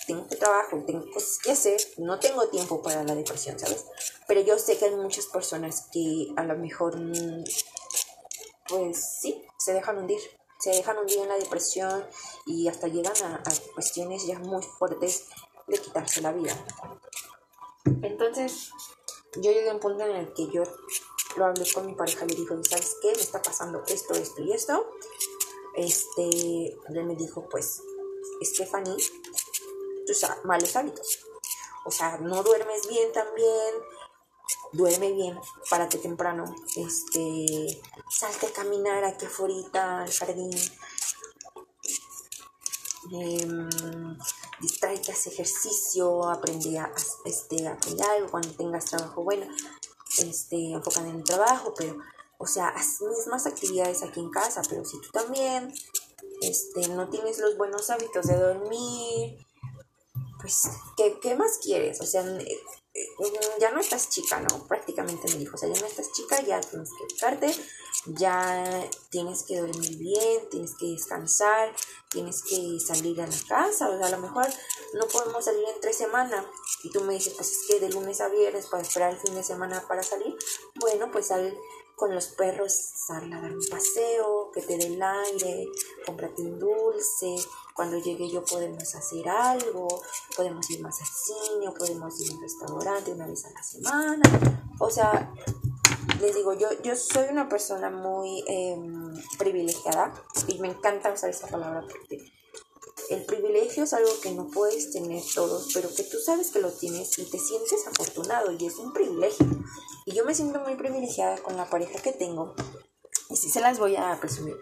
tengo 0.07 0.27
que 0.29 0.37
trabajo, 0.37 0.83
tengo 0.87 1.11
cosas 1.11 1.39
que 1.43 1.53
hacer, 1.53 1.81
no 1.99 2.19
tengo 2.19 2.49
tiempo 2.49 2.83
para 2.83 3.03
la 3.05 3.15
depresión, 3.15 3.59
¿sabes? 3.59 3.87
Pero 4.27 4.41
yo 4.41 4.59
sé 4.59 4.77
que 4.77 4.87
hay 4.87 4.97
muchas 4.97 5.27
personas 5.27 5.87
que 5.93 6.33
a 6.37 6.45
lo 6.45 6.57
mejor, 6.57 6.97
pues 8.69 9.19
sí, 9.21 9.45
se 9.57 9.73
dejan 9.73 9.99
hundir, 9.99 10.21
se 10.59 10.71
dejan 10.71 10.99
hundir 10.99 11.19
en 11.19 11.29
la 11.29 11.39
depresión 11.39 12.07
y 12.47 12.69
hasta 12.69 12.89
llegan 12.89 13.15
a, 13.23 13.43
cuestiones 13.75 14.27
ya 14.27 14.39
muy 14.39 14.63
fuertes 14.63 15.27
de 15.67 15.79
quitarse 15.79 16.21
la 16.21 16.33
vida. 16.33 16.55
Entonces, 18.03 18.71
yo 19.37 19.53
llegué 19.53 19.71
a 19.71 19.75
un 19.75 19.81
punto 19.81 20.05
en 20.05 20.17
el 20.17 20.33
que 20.33 20.49
yo 20.51 20.63
lo 21.37 21.45
hablé 21.45 21.71
con 21.73 21.87
mi 21.87 21.95
pareja, 21.95 22.25
le 22.25 22.35
dijo, 22.35 22.55
¿sabes 22.65 22.97
qué? 23.03 23.13
Me 23.13 23.21
está 23.21 23.43
pasando 23.43 23.83
esto, 23.87 24.15
esto 24.15 24.43
y 24.43 24.53
esto. 24.53 24.91
Este, 25.75 26.73
él 26.89 27.05
me 27.05 27.15
dijo, 27.15 27.47
pues 27.49 27.83
Stephanie, 28.43 28.97
tus 30.07 30.27
malos 30.45 30.75
hábitos. 30.77 31.21
O 31.85 31.91
sea, 31.91 32.19
no 32.19 32.43
duermes 32.43 32.89
bien 32.89 33.13
también, 33.13 33.75
duerme 34.73 35.13
bien, 35.13 35.39
párate 35.71 35.99
temprano, 35.99 36.45
este, 36.77 37.81
salte 38.11 38.47
a 38.47 38.53
caminar 38.53 39.05
aquí 39.05 39.27
afuera 39.27 40.03
al 40.03 40.13
jardín, 40.13 40.51
eh, 43.13 43.49
distráete, 44.61 45.13
haz 45.13 45.27
ejercicio, 45.27 46.29
aprende 46.29 46.79
a, 46.79 46.93
este, 47.25 47.67
aprender 47.67 48.07
algo 48.07 48.31
cuando 48.31 48.51
tengas 48.53 48.87
trabajo 48.87 49.23
bueno, 49.23 49.47
este, 50.19 50.73
enfocan 50.73 51.07
en 51.07 51.17
el 51.17 51.25
trabajo, 51.25 51.75
pero, 51.77 51.99
o 52.39 52.47
sea, 52.47 52.69
haz 52.69 53.01
mismas 53.01 53.47
actividades 53.47 54.03
aquí 54.03 54.21
en 54.21 54.31
casa, 54.31 54.63
pero 54.69 54.85
si 54.85 55.01
tú 55.01 55.09
también 55.11 55.73
este, 56.41 56.89
no 56.89 57.09
tienes 57.09 57.39
los 57.39 57.57
buenos 57.57 57.91
hábitos 57.91 58.27
de 58.27 58.37
dormir, 58.37 59.47
pues, 60.41 60.69
¿qué, 60.97 61.19
qué 61.21 61.35
más 61.35 61.59
quieres? 61.59 62.01
O 62.01 62.07
sea, 62.07 62.25
ya 63.61 63.71
no 63.71 63.81
estás 63.81 64.09
chica, 64.09 64.41
¿no? 64.41 64.67
Prácticamente 64.67 65.29
me 65.29 65.39
dijo, 65.39 65.55
o 65.55 65.59
sea, 65.59 65.69
ya 65.69 65.81
no 65.81 65.87
estás 65.87 66.13
chica, 66.13 66.41
ya 66.43 66.61
tienes 66.61 66.91
que 66.91 67.05
educarte, 67.05 67.55
ya 68.07 68.89
tienes 69.11 69.43
que 69.43 69.59
dormir 69.59 69.97
bien, 69.99 70.49
tienes 70.51 70.75
que 70.79 70.87
descansar, 70.87 71.75
tienes 72.09 72.43
que 72.43 72.79
salir 72.81 73.21
a 73.21 73.27
la 73.27 73.37
casa, 73.49 73.89
o 73.89 73.99
sea, 73.99 74.07
a 74.07 74.11
lo 74.11 74.19
mejor 74.19 74.47
no 74.95 75.07
podemos 75.09 75.45
salir 75.45 75.65
en 75.75 75.81
tres 75.81 75.97
semanas 75.97 76.45
y 76.83 76.91
tú 76.91 77.01
me 77.03 77.15
dices, 77.15 77.35
pues 77.35 77.51
es 77.51 77.67
que 77.69 77.81
de 77.81 77.91
lunes 77.91 78.21
a 78.21 78.29
viernes 78.29 78.67
para 78.67 78.83
esperar 78.83 79.13
el 79.13 79.21
fin 79.21 79.35
de 79.35 79.43
semana 79.43 79.85
para 79.87 80.03
salir, 80.03 80.37
bueno, 80.81 81.11
pues 81.11 81.27
sal 81.27 81.57
con 81.97 82.15
los 82.15 82.29
perros, 82.29 82.73
sal 82.75 83.33
a 83.33 83.41
dar 83.41 83.53
un 83.53 83.67
paseo, 83.71 84.51
que 84.53 84.61
te 84.61 84.77
dé 84.77 84.87
el 84.87 85.03
aire, 85.03 85.67
cómprate 86.05 86.43
un 86.43 86.59
dulce, 86.59 87.37
cuando 87.77 87.99
llegue 87.99 88.31
yo 88.31 88.43
podemos 88.43 88.95
hacer 88.95 89.29
algo, 89.29 89.87
podemos 90.35 90.69
ir 90.71 90.81
más 90.81 90.99
al 91.01 91.07
cine, 91.07 91.69
o 91.69 91.75
podemos 91.75 92.19
ir 92.21 92.33
a 92.33 92.35
un 92.35 92.41
restaurante 92.41 93.13
una 93.13 93.27
vez 93.27 93.45
a 93.45 93.51
la 93.51 93.63
semana, 93.63 94.23
o 94.81 94.91
sea, 94.91 95.33
les 96.21 96.35
digo, 96.35 96.55
yo, 96.55 96.69
yo 96.83 96.97
soy 96.97 97.27
una 97.31 97.49
persona 97.49 97.91
muy 97.91 98.43
em, 98.49 99.13
privilegiada 99.39 100.15
y 100.49 100.59
me 100.59 100.69
encanta 100.69 101.13
usar 101.13 101.31
esta 101.31 101.47
palabra 101.49 101.83
porque 101.87 102.33
el 103.11 103.25
privilegio 103.25 103.85
es 103.85 103.93
algo 103.93 104.11
que 104.23 104.33
no 104.33 104.49
puedes 104.49 104.91
tener 104.91 105.23
todos, 105.35 105.69
pero 105.75 105.95
que 105.95 106.03
tú 106.03 106.19
sabes 106.19 106.51
que 106.51 106.61
lo 106.61 106.73
tienes 106.73 107.19
y 107.19 107.25
te 107.25 107.39
sientes 107.39 107.87
afortunado 107.87 108.53
y 108.53 108.67
es 108.67 108.77
un 108.77 108.93
privilegio. 108.93 109.47
Y 110.07 110.15
yo 110.15 110.25
me 110.25 110.35
siento 110.35 110.61
muy 110.61 110.77
privilegiada 110.77 111.39
con 111.39 111.57
la 111.57 111.69
pareja 111.69 112.01
que 112.01 112.13
tengo 112.13 112.55
y 113.29 113.37
sí 113.37 113.51
se 113.51 113.61
las 113.61 113.79
voy 113.79 113.97
a 113.97 114.19
presumir. 114.21 114.57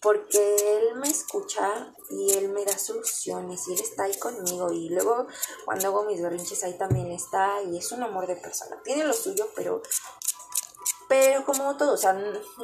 Porque 0.00 0.56
él 0.78 0.96
me 0.96 1.08
escucha 1.08 1.92
y 2.10 2.32
él 2.32 2.50
me 2.50 2.64
da 2.64 2.76
soluciones 2.76 3.66
y 3.68 3.74
él 3.74 3.80
está 3.80 4.04
ahí 4.04 4.18
conmigo 4.18 4.70
y 4.72 4.88
luego 4.90 5.26
cuando 5.64 5.88
hago 5.88 6.04
mis 6.04 6.20
berrinches 6.20 6.62
ahí 6.64 6.76
también 6.76 7.10
está 7.10 7.62
y 7.62 7.76
es 7.78 7.92
un 7.92 8.02
amor 8.02 8.26
de 8.26 8.36
persona. 8.36 8.80
Tiene 8.82 9.04
lo 9.04 9.12
suyo, 9.12 9.48
pero 9.54 9.82
pero 11.08 11.44
como 11.44 11.76
todo, 11.76 11.92
o 11.92 11.96
sea, 11.96 12.12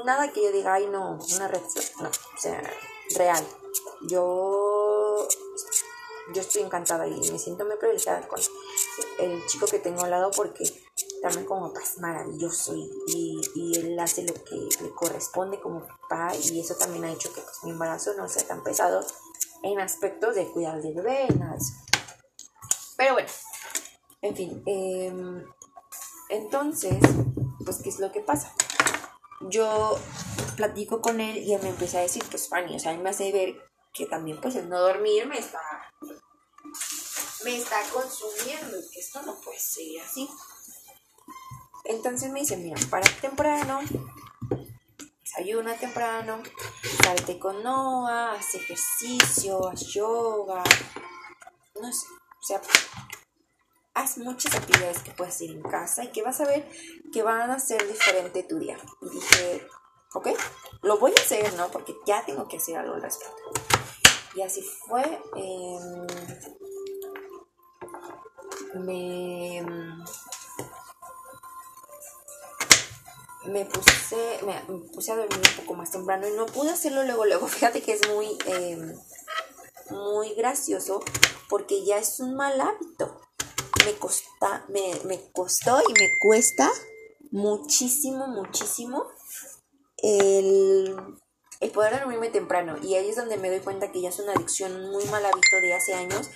nada 0.05 0.33
que 0.33 0.43
yo 0.43 0.51
diga, 0.51 0.75
ay 0.75 0.87
no, 0.87 1.19
una 1.35 1.49
red 1.49 1.63
no, 2.01 2.09
o 2.09 2.41
sea, 2.41 2.63
real. 3.17 3.47
Yo 4.03 5.29
yo 6.35 6.41
estoy 6.41 6.63
encantada 6.63 7.07
y 7.07 7.31
me 7.31 7.39
siento 7.39 7.65
muy 7.65 7.77
privilegiada 7.77 8.27
con 8.29 8.41
el 9.19 9.47
chico 9.47 9.67
que 9.67 9.79
tengo 9.79 10.03
al 10.03 10.11
lado 10.11 10.31
porque 10.31 10.65
también 11.23 11.47
como 11.47 11.69
papá 11.69 11.81
es 11.85 11.99
maravilloso 11.99 12.75
y, 13.07 13.41
él 13.77 13.99
hace 13.99 14.25
lo 14.25 14.35
que 14.35 14.57
le 14.83 14.91
corresponde 14.91 15.61
como 15.61 15.87
papá 15.87 16.33
y 16.35 16.61
eso 16.61 16.75
también 16.75 17.05
ha 17.05 17.13
hecho 17.13 17.33
que 17.33 17.41
pues, 17.41 17.63
mi 17.63 17.71
embarazo 17.71 18.13
no 18.15 18.29
sea 18.29 18.47
tan 18.47 18.63
pesado 18.63 19.07
en 19.63 19.81
aspectos 19.81 20.35
de 20.35 20.51
cuidar 20.51 20.83
del 20.83 20.95
bebé 20.95 21.27
y 21.31 21.35
nada 21.35 21.57
eso. 21.57 21.73
Pero 22.97 23.15
bueno, 23.15 23.29
en 24.21 24.37
fin, 24.37 24.63
em, 24.67 25.47
entonces, 26.29 26.99
pues, 27.65 27.79
¿qué 27.83 27.89
es 27.89 28.01
lo 28.01 28.11
que 28.11 28.21
pasa? 28.21 28.53
Yo 29.43 29.99
platico 30.57 31.01
con 31.01 31.21
él 31.21 31.39
y 31.39 31.55
él 31.55 31.63
me 31.63 31.71
empieza 31.71 31.99
a 31.99 32.03
decir, 32.03 32.25
pues, 32.31 32.49
Fanny, 32.49 32.77
o 32.77 32.79
sea, 32.79 32.93
él 32.93 33.01
me 33.01 33.11
hace 33.11 33.31
ver 33.33 33.57
que 33.95 34.07
también, 34.07 34.41
pues, 34.41 34.57
el 34.57 34.69
no 34.69 34.81
dormir 34.81 35.27
me 35.27 35.39
está, 35.39 35.61
me 37.45 37.57
está 37.57 37.77
consumiendo 37.93 38.79
y 38.79 38.91
que 38.91 39.01
esto 39.01 39.23
no 39.23 39.41
puede 39.41 39.59
ser 39.59 40.01
así. 40.05 40.29
Entonces 41.85 42.31
me 42.31 42.41
dice, 42.41 42.57
mira, 42.57 42.81
para 42.91 43.09
temprano, 43.21 43.81
desayuna 45.23 45.75
temprano, 45.75 46.43
salte 47.03 47.39
con 47.39 47.63
Noah, 47.63 48.33
haz 48.33 48.55
ejercicio, 48.55 49.69
haz 49.69 49.87
yoga, 49.93 50.63
no 51.81 51.93
sé, 51.93 52.07
o 52.41 52.45
sea, 52.45 52.61
haz 53.95 54.19
muchas 54.19 54.55
actividades 54.55 55.03
que 55.03 55.13
puedes 55.13 55.35
hacer 55.35 55.51
en 55.51 55.63
casa 55.63 56.05
y 56.05 56.13
que 56.13 56.23
vas 56.23 56.41
a 56.41 56.47
ver 56.47 56.69
que 57.13 57.23
van 57.23 57.51
a 57.51 57.59
ser 57.59 57.87
diferente 57.87 58.43
tu 58.45 58.59
día. 58.59 58.79
Y 59.01 59.09
dije, 59.11 59.69
ok, 60.15 60.29
lo 60.83 60.99
voy 60.99 61.13
a 61.17 61.21
hacer, 61.21 61.53
¿no? 61.55 61.69
Porque 61.69 61.95
ya 62.07 62.25
tengo 62.25 62.49
que 62.49 62.57
hacer 62.57 62.77
algo 62.77 62.95
al 62.95 63.03
respecto. 63.03 63.37
Y 64.35 64.43
así 64.43 64.63
fue. 64.63 65.03
Em, 65.37 66.07
me 68.75 69.63
me 73.47 73.65
puse, 73.65 74.41
me, 74.45 74.55
puse 74.95 75.13
a 75.13 75.17
dormir 75.17 75.39
un 75.39 75.57
poco 75.65 75.75
más 75.75 75.91
temprano 75.91 76.27
y 76.29 76.33
no 76.33 76.47
pude 76.47 76.71
hacerlo 76.71 77.03
luego, 77.05 77.25
luego. 77.25 77.47
Fíjate 77.49 77.83
que 77.83 77.93
es 77.93 78.09
muy, 78.09 78.39
em, 78.47 78.95
muy 79.91 80.35
gracioso 80.35 81.03
porque 81.49 81.85
ya 81.85 81.99
es 81.99 82.21
un 82.21 82.35
mal 82.35 82.61
hábito. 82.61 83.21
Me, 83.85 83.95
costa, 83.95 84.65
me, 84.69 84.95
me 85.07 85.33
costó 85.33 85.81
y 85.81 85.93
me 85.93 86.09
cuesta 86.21 86.71
muchísimo, 87.33 88.29
muchísimo 88.29 89.07
el, 89.97 90.95
el 91.61 91.71
poder 91.71 91.99
dormirme 91.99 92.29
temprano. 92.29 92.77
Y 92.81 92.95
ahí 92.95 93.09
es 93.09 93.17
donde 93.17 93.39
me 93.39 93.51
doy 93.51 93.61
cuenta 93.61 93.91
que 93.91 94.01
ya 94.01 94.11
es 94.11 94.19
una 94.21 94.33
adicción, 94.33 94.91
muy 94.91 95.05
mal 95.07 95.25
hábito 95.25 95.57
de 95.63 95.75
hace 95.75 95.95
años. 95.95 96.31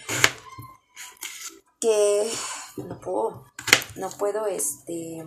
Que 1.81 2.29
no 2.79 2.99
puedo, 2.99 3.45
no 3.97 4.11
puedo, 4.11 4.47
este 4.47 5.25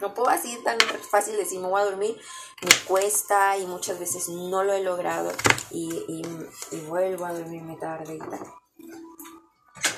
no 0.00 0.14
puedo 0.14 0.28
así 0.28 0.56
tan 0.64 0.78
fácil 1.10 1.36
decir 1.36 1.60
me 1.60 1.68
voy 1.68 1.80
a 1.80 1.84
dormir, 1.84 2.20
me 2.62 2.70
cuesta 2.86 3.56
y 3.56 3.66
muchas 3.66 3.98
veces 3.98 4.28
no 4.28 4.62
lo 4.64 4.72
he 4.72 4.82
logrado 4.82 5.32
y, 5.70 6.22
vuelvo 6.88 7.26
a 7.26 7.32
dormirme 7.32 7.76
tarde 7.76 8.14
y 8.14 8.18
tal. 8.18 8.54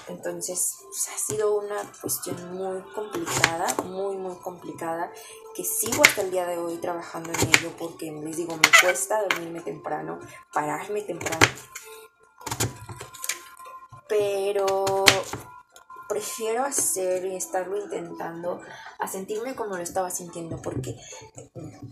Entonces 0.08 0.76
pues, 0.82 1.08
ha 1.08 1.18
sido 1.18 1.58
una 1.58 1.76
cuestión 2.00 2.54
muy 2.54 2.80
complicada, 2.94 3.66
muy, 3.84 4.16
muy 4.16 4.36
complicada, 4.36 5.10
que 5.54 5.64
sigo 5.64 6.02
hasta 6.02 6.22
el 6.22 6.30
día 6.30 6.46
de 6.46 6.58
hoy 6.58 6.76
trabajando 6.76 7.32
en 7.32 7.40
ello 7.48 7.72
porque 7.78 8.12
les 8.12 8.36
digo, 8.36 8.56
me 8.56 8.70
cuesta 8.80 9.22
dormirme 9.22 9.60
temprano, 9.62 10.20
pararme 10.52 11.02
temprano. 11.02 11.46
Pero 14.08 15.05
prefiero 16.08 16.64
hacer 16.64 17.24
y 17.24 17.36
estarlo 17.36 17.76
intentando 17.76 18.60
a 18.98 19.08
sentirme 19.08 19.54
como 19.54 19.76
lo 19.76 19.82
estaba 19.82 20.10
sintiendo 20.10 20.60
porque 20.62 20.96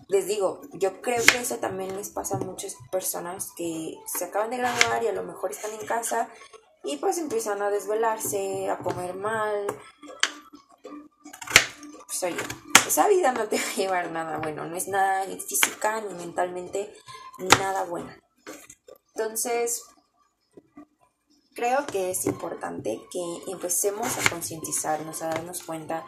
les 0.08 0.26
digo, 0.26 0.60
yo 0.72 1.00
creo 1.00 1.22
que 1.24 1.38
eso 1.38 1.56
también 1.56 1.96
les 1.96 2.10
pasa 2.10 2.36
a 2.36 2.40
muchas 2.40 2.76
personas 2.90 3.52
que 3.56 3.94
se 4.06 4.24
acaban 4.24 4.50
de 4.50 4.58
graduar 4.58 5.02
y 5.02 5.08
a 5.08 5.12
lo 5.12 5.22
mejor 5.22 5.50
están 5.50 5.72
en 5.72 5.86
casa 5.86 6.28
y 6.84 6.98
pues 6.98 7.18
empiezan 7.18 7.62
a 7.62 7.70
desvelarse, 7.70 8.70
a 8.70 8.78
comer 8.78 9.14
mal. 9.14 9.66
Pues 12.06 12.22
oye, 12.22 12.42
esa 12.86 13.08
vida 13.08 13.32
no 13.32 13.48
te 13.48 13.56
va 13.56 13.62
a 13.62 13.76
llevar 13.76 14.10
nada 14.10 14.38
bueno, 14.38 14.64
no 14.66 14.76
es 14.76 14.88
nada 14.88 15.24
ni 15.26 15.40
física 15.40 16.00
ni 16.02 16.14
mentalmente 16.14 16.94
nada 17.58 17.84
buena. 17.84 18.20
Entonces, 19.14 19.82
creo 21.64 21.86
que 21.86 22.10
es 22.10 22.26
importante 22.26 23.00
que 23.10 23.50
empecemos 23.50 24.18
a 24.18 24.28
concientizarnos, 24.28 25.22
a 25.22 25.28
darnos 25.28 25.62
cuenta 25.62 26.04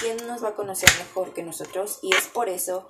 quién 0.00 0.18
nos 0.26 0.44
va 0.44 0.50
a 0.50 0.54
conocer 0.54 0.90
mejor 0.98 1.32
que 1.32 1.42
nosotros 1.42 1.98
y 2.02 2.14
es 2.14 2.26
por 2.26 2.50
eso 2.50 2.86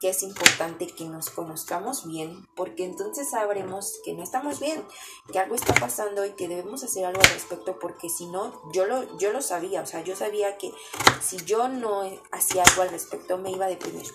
que 0.00 0.08
es 0.08 0.22
importante 0.22 0.86
que 0.86 1.04
nos 1.04 1.28
conozcamos 1.28 2.06
bien, 2.06 2.46
porque 2.56 2.86
entonces 2.86 3.28
sabremos 3.28 4.00
que 4.02 4.14
no 4.14 4.22
estamos 4.22 4.60
bien, 4.60 4.82
que 5.30 5.40
algo 5.40 5.56
está 5.56 5.74
pasando 5.74 6.24
y 6.24 6.30
que 6.30 6.48
debemos 6.48 6.84
hacer 6.84 7.04
algo 7.04 7.20
al 7.20 7.30
respecto, 7.32 7.78
porque 7.78 8.08
si 8.08 8.28
no, 8.28 8.62
yo 8.72 8.86
lo, 8.86 9.18
yo 9.18 9.30
lo 9.32 9.42
sabía, 9.42 9.82
o 9.82 9.86
sea, 9.86 10.00
yo 10.00 10.16
sabía 10.16 10.56
que 10.56 10.72
si 11.20 11.36
yo 11.44 11.68
no 11.68 12.02
hacía 12.30 12.62
algo 12.62 12.80
al 12.80 12.90
respecto 12.90 13.36
me 13.36 13.50
iba 13.50 13.66
a 13.66 13.68
deprimir. 13.68 14.06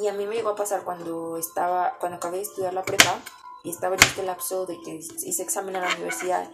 Y 0.00 0.06
a 0.06 0.14
mí 0.14 0.24
me 0.26 0.36
llegó 0.36 0.50
a 0.50 0.56
pasar 0.56 0.82
cuando 0.82 1.36
estaba, 1.36 1.98
cuando 1.98 2.16
acabé 2.16 2.38
de 2.38 2.44
estudiar 2.44 2.72
la 2.72 2.84
prepa, 2.84 3.20
y 3.64 3.70
estaba 3.70 3.94
en 3.94 4.02
este 4.02 4.22
lapso 4.22 4.66
de 4.66 4.80
que 4.80 4.94
hice 4.96 5.42
examen 5.42 5.76
a 5.76 5.80
la 5.80 5.94
universidad, 5.94 6.50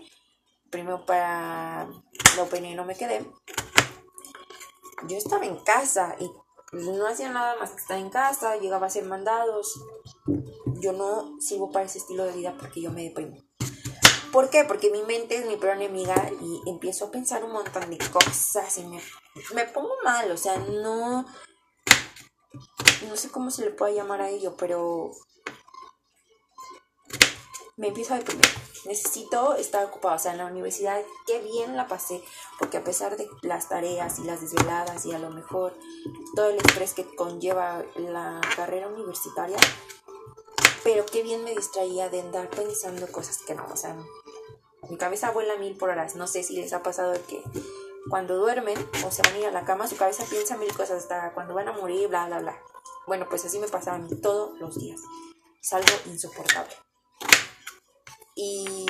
primero 0.70 1.04
para 1.06 1.88
la 2.36 2.42
opinión 2.42 2.72
y 2.72 2.76
no 2.76 2.84
me 2.84 2.96
quedé. 2.96 3.24
Yo 5.08 5.16
estaba 5.16 5.44
en 5.44 5.56
casa 5.58 6.16
y 6.18 6.30
no 6.72 7.06
hacía 7.06 7.30
nada 7.30 7.56
más 7.56 7.70
que 7.70 7.80
estar 7.80 7.98
en 7.98 8.10
casa, 8.10 8.56
llegaba 8.56 8.86
a 8.86 8.88
hacer 8.88 9.04
mandados. 9.04 9.80
Yo 10.80 10.92
no 10.92 11.40
sirvo 11.40 11.70
para 11.70 11.84
ese 11.84 11.98
estilo 11.98 12.24
de 12.24 12.32
vida 12.32 12.56
porque 12.58 12.82
yo 12.82 12.90
me 12.90 13.04
deprimo. 13.04 13.36
¿Por 14.32 14.50
qué? 14.50 14.64
Porque 14.64 14.90
mi 14.90 15.02
mente 15.02 15.36
es 15.36 15.46
mi 15.46 15.56
peor 15.56 15.76
enemiga 15.76 16.30
y 16.40 16.68
empiezo 16.68 17.06
a 17.06 17.10
pensar 17.10 17.44
un 17.44 17.52
montón 17.52 17.88
de 17.88 17.98
cosas 18.10 18.76
y 18.78 18.84
me, 18.84 19.00
me 19.54 19.64
pongo 19.64 19.94
mal, 20.04 20.30
o 20.30 20.36
sea, 20.36 20.58
no, 20.58 21.24
no 23.08 23.16
sé 23.16 23.30
cómo 23.30 23.50
se 23.50 23.64
le 23.64 23.70
puede 23.70 23.94
llamar 23.94 24.20
a 24.20 24.28
ello, 24.28 24.54
pero 24.56 25.12
me 27.76 27.88
empiezo 27.88 28.14
a 28.14 28.18
deprimir. 28.18 28.46
Necesito 28.84 29.56
estar 29.56 29.84
ocupada, 29.84 30.16
o 30.16 30.18
sea, 30.18 30.32
en 30.32 30.38
la 30.38 30.46
universidad, 30.46 31.02
qué 31.26 31.40
bien 31.40 31.76
la 31.76 31.88
pasé, 31.88 32.22
porque 32.58 32.78
a 32.78 32.84
pesar 32.84 33.16
de 33.16 33.28
las 33.42 33.68
tareas 33.68 34.18
y 34.18 34.24
las 34.24 34.40
desveladas 34.40 35.04
y 35.06 35.12
a 35.12 35.18
lo 35.18 35.30
mejor 35.30 35.76
todo 36.34 36.50
el 36.50 36.56
estrés 36.56 36.94
que 36.94 37.04
conlleva 37.16 37.84
la 37.96 38.40
carrera 38.54 38.88
universitaria, 38.88 39.58
pero 40.84 41.04
qué 41.04 41.22
bien 41.22 41.42
me 41.44 41.54
distraía 41.54 42.08
de 42.08 42.20
andar 42.20 42.48
pensando 42.48 43.10
cosas 43.10 43.38
que 43.38 43.54
no, 43.54 43.66
o 43.72 43.76
sea, 43.76 43.96
mi 44.88 44.96
cabeza 44.96 45.32
vuela 45.32 45.56
mil 45.56 45.76
por 45.76 45.90
horas. 45.90 46.14
No 46.14 46.26
sé 46.26 46.44
si 46.44 46.54
les 46.54 46.72
ha 46.72 46.82
pasado 46.82 47.14
que 47.26 47.42
cuando 48.08 48.36
duermen 48.36 48.78
o 49.04 49.10
se 49.10 49.22
van 49.22 49.34
a 49.34 49.38
ir 49.38 49.46
a 49.46 49.50
la 49.50 49.64
cama, 49.64 49.88
su 49.88 49.96
cabeza 49.96 50.24
piensa 50.30 50.56
mil 50.56 50.72
cosas 50.72 51.02
hasta 51.02 51.34
cuando 51.34 51.54
van 51.54 51.68
a 51.68 51.72
morir, 51.72 52.08
bla, 52.08 52.26
bla, 52.26 52.38
bla. 52.38 52.62
Bueno, 53.06 53.26
pues 53.28 53.44
así 53.44 53.58
me 53.58 53.68
pasaba 53.68 53.96
a 53.96 54.00
mí 54.00 54.20
todos 54.20 54.56
los 54.60 54.78
días. 54.78 55.00
Es 55.60 55.72
algo 55.72 55.90
insoportable. 56.06 56.85
Y, 58.36 58.86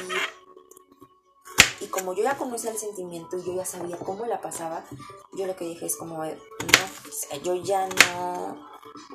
y 1.81 1.87
como 1.87 2.15
yo 2.15 2.25
ya 2.25 2.37
conocía 2.37 2.73
el 2.73 2.79
sentimiento 2.79 3.39
y 3.39 3.45
yo 3.45 3.55
ya 3.55 3.65
sabía 3.65 3.97
cómo 3.97 4.27
la 4.27 4.41
pasaba, 4.41 4.85
yo 5.33 5.47
lo 5.47 5.55
que 5.55 5.65
dije 5.65 5.87
es 5.87 5.97
como, 5.97 6.25
no, 6.25 7.39
yo 7.43 7.55
ya 7.55 7.89
no 7.89 8.69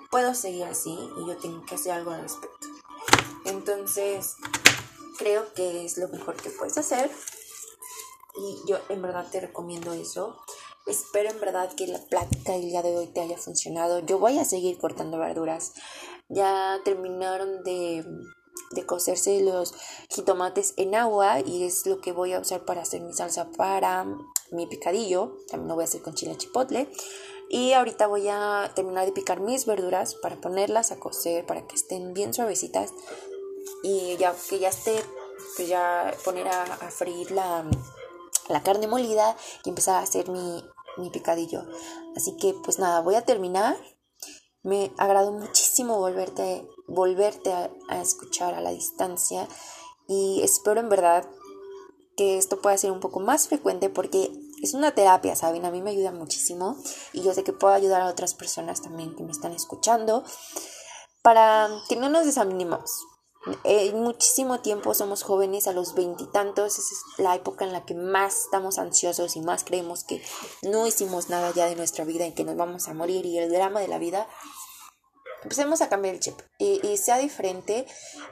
puedo 0.10 0.34
seguir 0.34 0.64
así 0.64 0.98
y 1.18 1.28
yo 1.28 1.38
tengo 1.38 1.66
que 1.66 1.76
hacer 1.76 1.92
algo 1.92 2.12
al 2.12 2.22
respecto. 2.22 2.68
Entonces, 3.46 4.38
creo 5.18 5.54
que 5.54 5.84
es 5.86 5.98
lo 5.98 6.08
mejor 6.08 6.36
que 6.38 6.50
puedes 6.50 6.78
hacer 6.78 7.12
y 8.36 8.62
yo 8.68 8.80
en 8.90 9.02
verdad 9.02 9.28
te 9.30 9.42
recomiendo 9.42 9.94
eso. 9.94 10.40
Espero 10.88 11.30
en 11.30 11.40
verdad 11.40 11.72
que 11.76 11.88
la 11.88 12.00
plática 12.00 12.54
del 12.54 12.62
día 12.62 12.82
de 12.82 12.98
hoy 12.98 13.08
te 13.08 13.22
haya 13.22 13.38
funcionado. 13.38 14.00
Yo 14.00 14.18
voy 14.18 14.40
a 14.40 14.46
seguir 14.46 14.80
cortando 14.80 15.20
verduras. 15.20 15.74
Ya 16.30 16.80
terminaron 16.84 17.64
de 17.64 18.06
de 18.72 18.86
cocerse 18.86 19.42
los 19.42 19.74
jitomates 20.10 20.74
en 20.78 20.96
agua 20.96 21.42
y 21.42 21.64
es 21.64 21.86
lo 21.86 22.00
que 22.00 22.12
voy 22.12 22.34
a 22.34 22.40
usar 22.40 22.66
para 22.66 22.82
hacer 22.82 23.02
mi 23.02 23.14
salsa 23.14 23.50
para 23.52 24.06
mi 24.52 24.68
picadillo. 24.68 25.38
También 25.50 25.68
lo 25.68 25.76
voy 25.76 25.84
a 25.84 25.86
hacer 25.86 26.02
con 26.02 26.14
chile 26.14 26.38
chipotle. 26.38 26.90
Y 27.50 27.74
ahorita 27.74 28.08
voy 28.08 28.30
a 28.30 28.72
terminar 28.76 29.06
de 29.06 29.12
picar 29.12 29.42
mis 29.42 29.66
verduras 29.66 30.16
para 30.16 30.40
ponerlas 30.40 30.92
a 30.92 31.00
cocer, 31.00 31.46
para 31.46 31.68
que 31.68 31.76
estén 31.76 32.14
bien 32.14 32.34
suavecitas. 32.34 32.94
Y 33.84 34.16
ya 34.18 34.34
que 34.50 34.60
ya 34.60 34.70
esté, 34.70 35.04
pues 35.58 35.68
ya 35.68 36.14
poner 36.24 36.48
a, 36.48 36.64
a 36.64 36.92
freír 36.92 37.32
la, 37.32 37.66
la 38.48 38.64
carne 38.64 38.88
molida 38.88 39.36
y 39.66 39.70
empezar 39.70 39.96
a 39.96 40.04
hacer 40.04 40.30
mi, 40.30 40.64
mi 40.98 41.10
picadillo. 41.10 41.64
Así 42.16 42.38
que 42.38 42.54
pues 42.64 42.80
nada, 42.80 43.02
voy 43.02 43.16
a 43.16 43.26
terminar. 43.26 43.78
Me 44.64 44.92
agradó 44.98 45.32
muchísimo 45.32 45.98
volverte, 45.98 46.68
volverte 46.88 47.52
a, 47.52 47.72
a, 47.90 48.02
escuchar 48.02 48.54
a 48.54 48.62
la 48.62 48.72
distancia 48.72 49.48
y 50.08 50.42
espero 50.44 50.80
en 50.80 50.90
verdad 50.90 51.28
que 52.16 52.38
esto 52.38 52.62
pueda 52.62 52.78
ser 52.78 52.92
un 52.92 53.00
poco 53.00 53.20
más 53.20 53.48
frecuente 53.48 53.90
porque 53.90 54.32
es 54.62 54.74
una 54.74 54.94
terapia, 54.94 55.36
¿saben? 55.36 55.66
A 55.66 55.72
mí 55.72 55.82
me 55.82 55.90
ayuda 55.90 56.12
muchísimo 56.12 56.78
y 57.14 57.24
yo 57.24 57.34
sé 57.34 57.44
que 57.44 57.54
puedo 57.54 57.74
ayudar 57.74 58.02
a 58.02 58.08
otras 58.08 58.34
personas 58.36 58.82
también 58.82 59.16
que 59.16 59.24
me 59.24 59.32
están 59.32 59.54
escuchando 59.54 60.24
para 61.24 61.70
que 61.90 61.96
no 61.96 62.10
nos 62.10 62.26
desanimemos. 62.26 63.08
En 63.64 64.02
muchísimo 64.02 64.62
tiempo 64.62 64.94
somos 64.94 65.24
jóvenes, 65.24 65.68
a 65.68 65.74
los 65.74 65.94
veintitantos, 65.94 66.80
es 66.80 66.92
la 67.18 67.36
época 67.36 67.66
en 67.66 67.74
la 67.74 67.86
que 67.86 67.96
más 67.96 68.46
estamos 68.46 68.78
ansiosos 68.78 69.36
y 69.36 69.42
más 69.42 69.64
creemos 69.64 70.04
que 70.04 70.22
no 70.62 70.88
hicimos 70.88 71.30
nada 71.30 71.52
ya 71.54 71.66
de 71.66 71.76
nuestra 71.76 72.06
vida 72.06 72.26
y 72.26 72.34
que 72.34 72.44
nos 72.44 72.56
vamos 72.56 72.88
a 72.88 72.94
morir 72.94 73.26
y 73.26 73.38
el 73.38 73.52
drama 73.52 73.80
de 73.80 73.88
la 73.88 73.98
vida 73.98 74.28
empecemos 75.44 75.82
a 75.82 75.90
cambiar 75.90 76.16
el 76.16 76.20
chip. 76.20 76.40
Y, 76.58 76.98
sea 76.98 77.18
diferente 77.18 77.86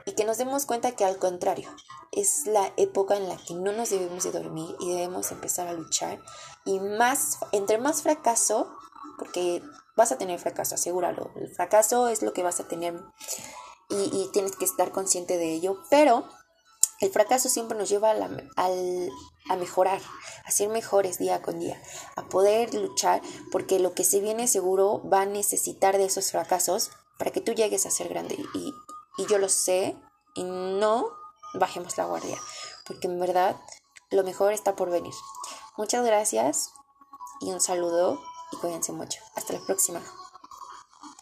y 0.06 0.14
que 0.14 0.26
nos 0.26 0.38
demos 0.38 0.66
cuenta 0.66 0.92
que 0.92 1.06
al 1.06 1.18
contrario, 1.18 1.70
es 2.12 2.46
la 2.48 2.72
época 2.78 3.16
en 3.16 3.28
la 3.28 3.38
que 3.38 3.54
no 3.54 3.72
nos 3.72 3.90
debemos 3.90 4.24
de 4.24 4.32
dormir 4.32 4.76
y 4.80 4.90
debemos 4.92 5.32
empezar 5.32 5.68
a 5.68 5.74
luchar 5.74 6.20
y 6.66 6.80
más, 6.80 7.38
entre 7.52 7.78
más 7.78 8.02
fracaso, 8.02 8.72
porque 9.18 9.62
vas 9.96 10.12
a 10.12 10.18
tener 10.18 10.40
fracaso, 10.40 10.76
asegúralo, 10.76 11.32
el 11.36 11.54
fracaso 11.54 12.08
es 12.08 12.22
lo 12.22 12.34
que 12.34 12.44
vas 12.44 12.60
a 12.60 12.68
tener 12.68 13.00
y, 13.90 13.96
y 13.96 14.30
tienes 14.32 14.56
que 14.56 14.66
estar 14.66 14.92
consciente 14.92 15.38
de 15.38 15.54
ello, 15.54 15.82
pero 15.90 16.26
el 17.00 17.12
fracaso 17.12 17.48
siempre 17.48 17.78
nos 17.78 17.90
lleva 17.90 18.12
a, 18.12 18.14
la, 18.14 18.30
al, 18.58 19.10
a, 19.50 19.56
mejorar, 19.56 20.02
a 20.46 20.52
ser 20.52 20.70
mejores 20.70 21.18
día 21.18 21.42
con 21.42 21.60
día, 21.60 21.82
a 22.18 22.28
poder 22.28 22.74
luchar, 22.74 23.22
porque 23.52 23.80
lo 23.80 23.94
que 23.94 24.04
se 24.04 24.20
viene 24.20 24.48
seguro 24.48 25.02
va 25.10 25.22
a 25.22 25.26
necesitar 25.26 25.98
de 25.98 26.06
esos 26.06 26.32
fracasos 26.32 26.92
para 27.18 27.32
que 27.32 27.42
tú 27.42 27.54
llegues 27.54 27.86
a 27.86 27.92
ser 27.92 28.10
grande. 28.10 28.38
Y, 28.54 28.74
y 29.18 29.26
yo 29.28 29.38
lo 29.38 29.48
sé, 29.48 29.96
y 30.36 30.44
no 30.44 31.08
bajemos 31.54 31.98
la 31.98 32.06
guardia, 32.06 32.38
porque 32.86 33.08
en 33.08 33.20
verdad 33.20 33.56
lo 34.12 34.24
mejor 34.24 34.52
está 34.54 34.76
por 34.76 34.90
venir. 34.90 35.14
Muchas 35.78 36.06
gracias 36.06 36.72
y 37.40 37.52
un 37.52 37.62
saludo 37.62 38.22
y 38.52 38.58
cuídense 38.58 38.92
mucho. 38.92 39.22
Hasta 39.36 39.54
la 39.54 39.60
próxima. 39.62 40.02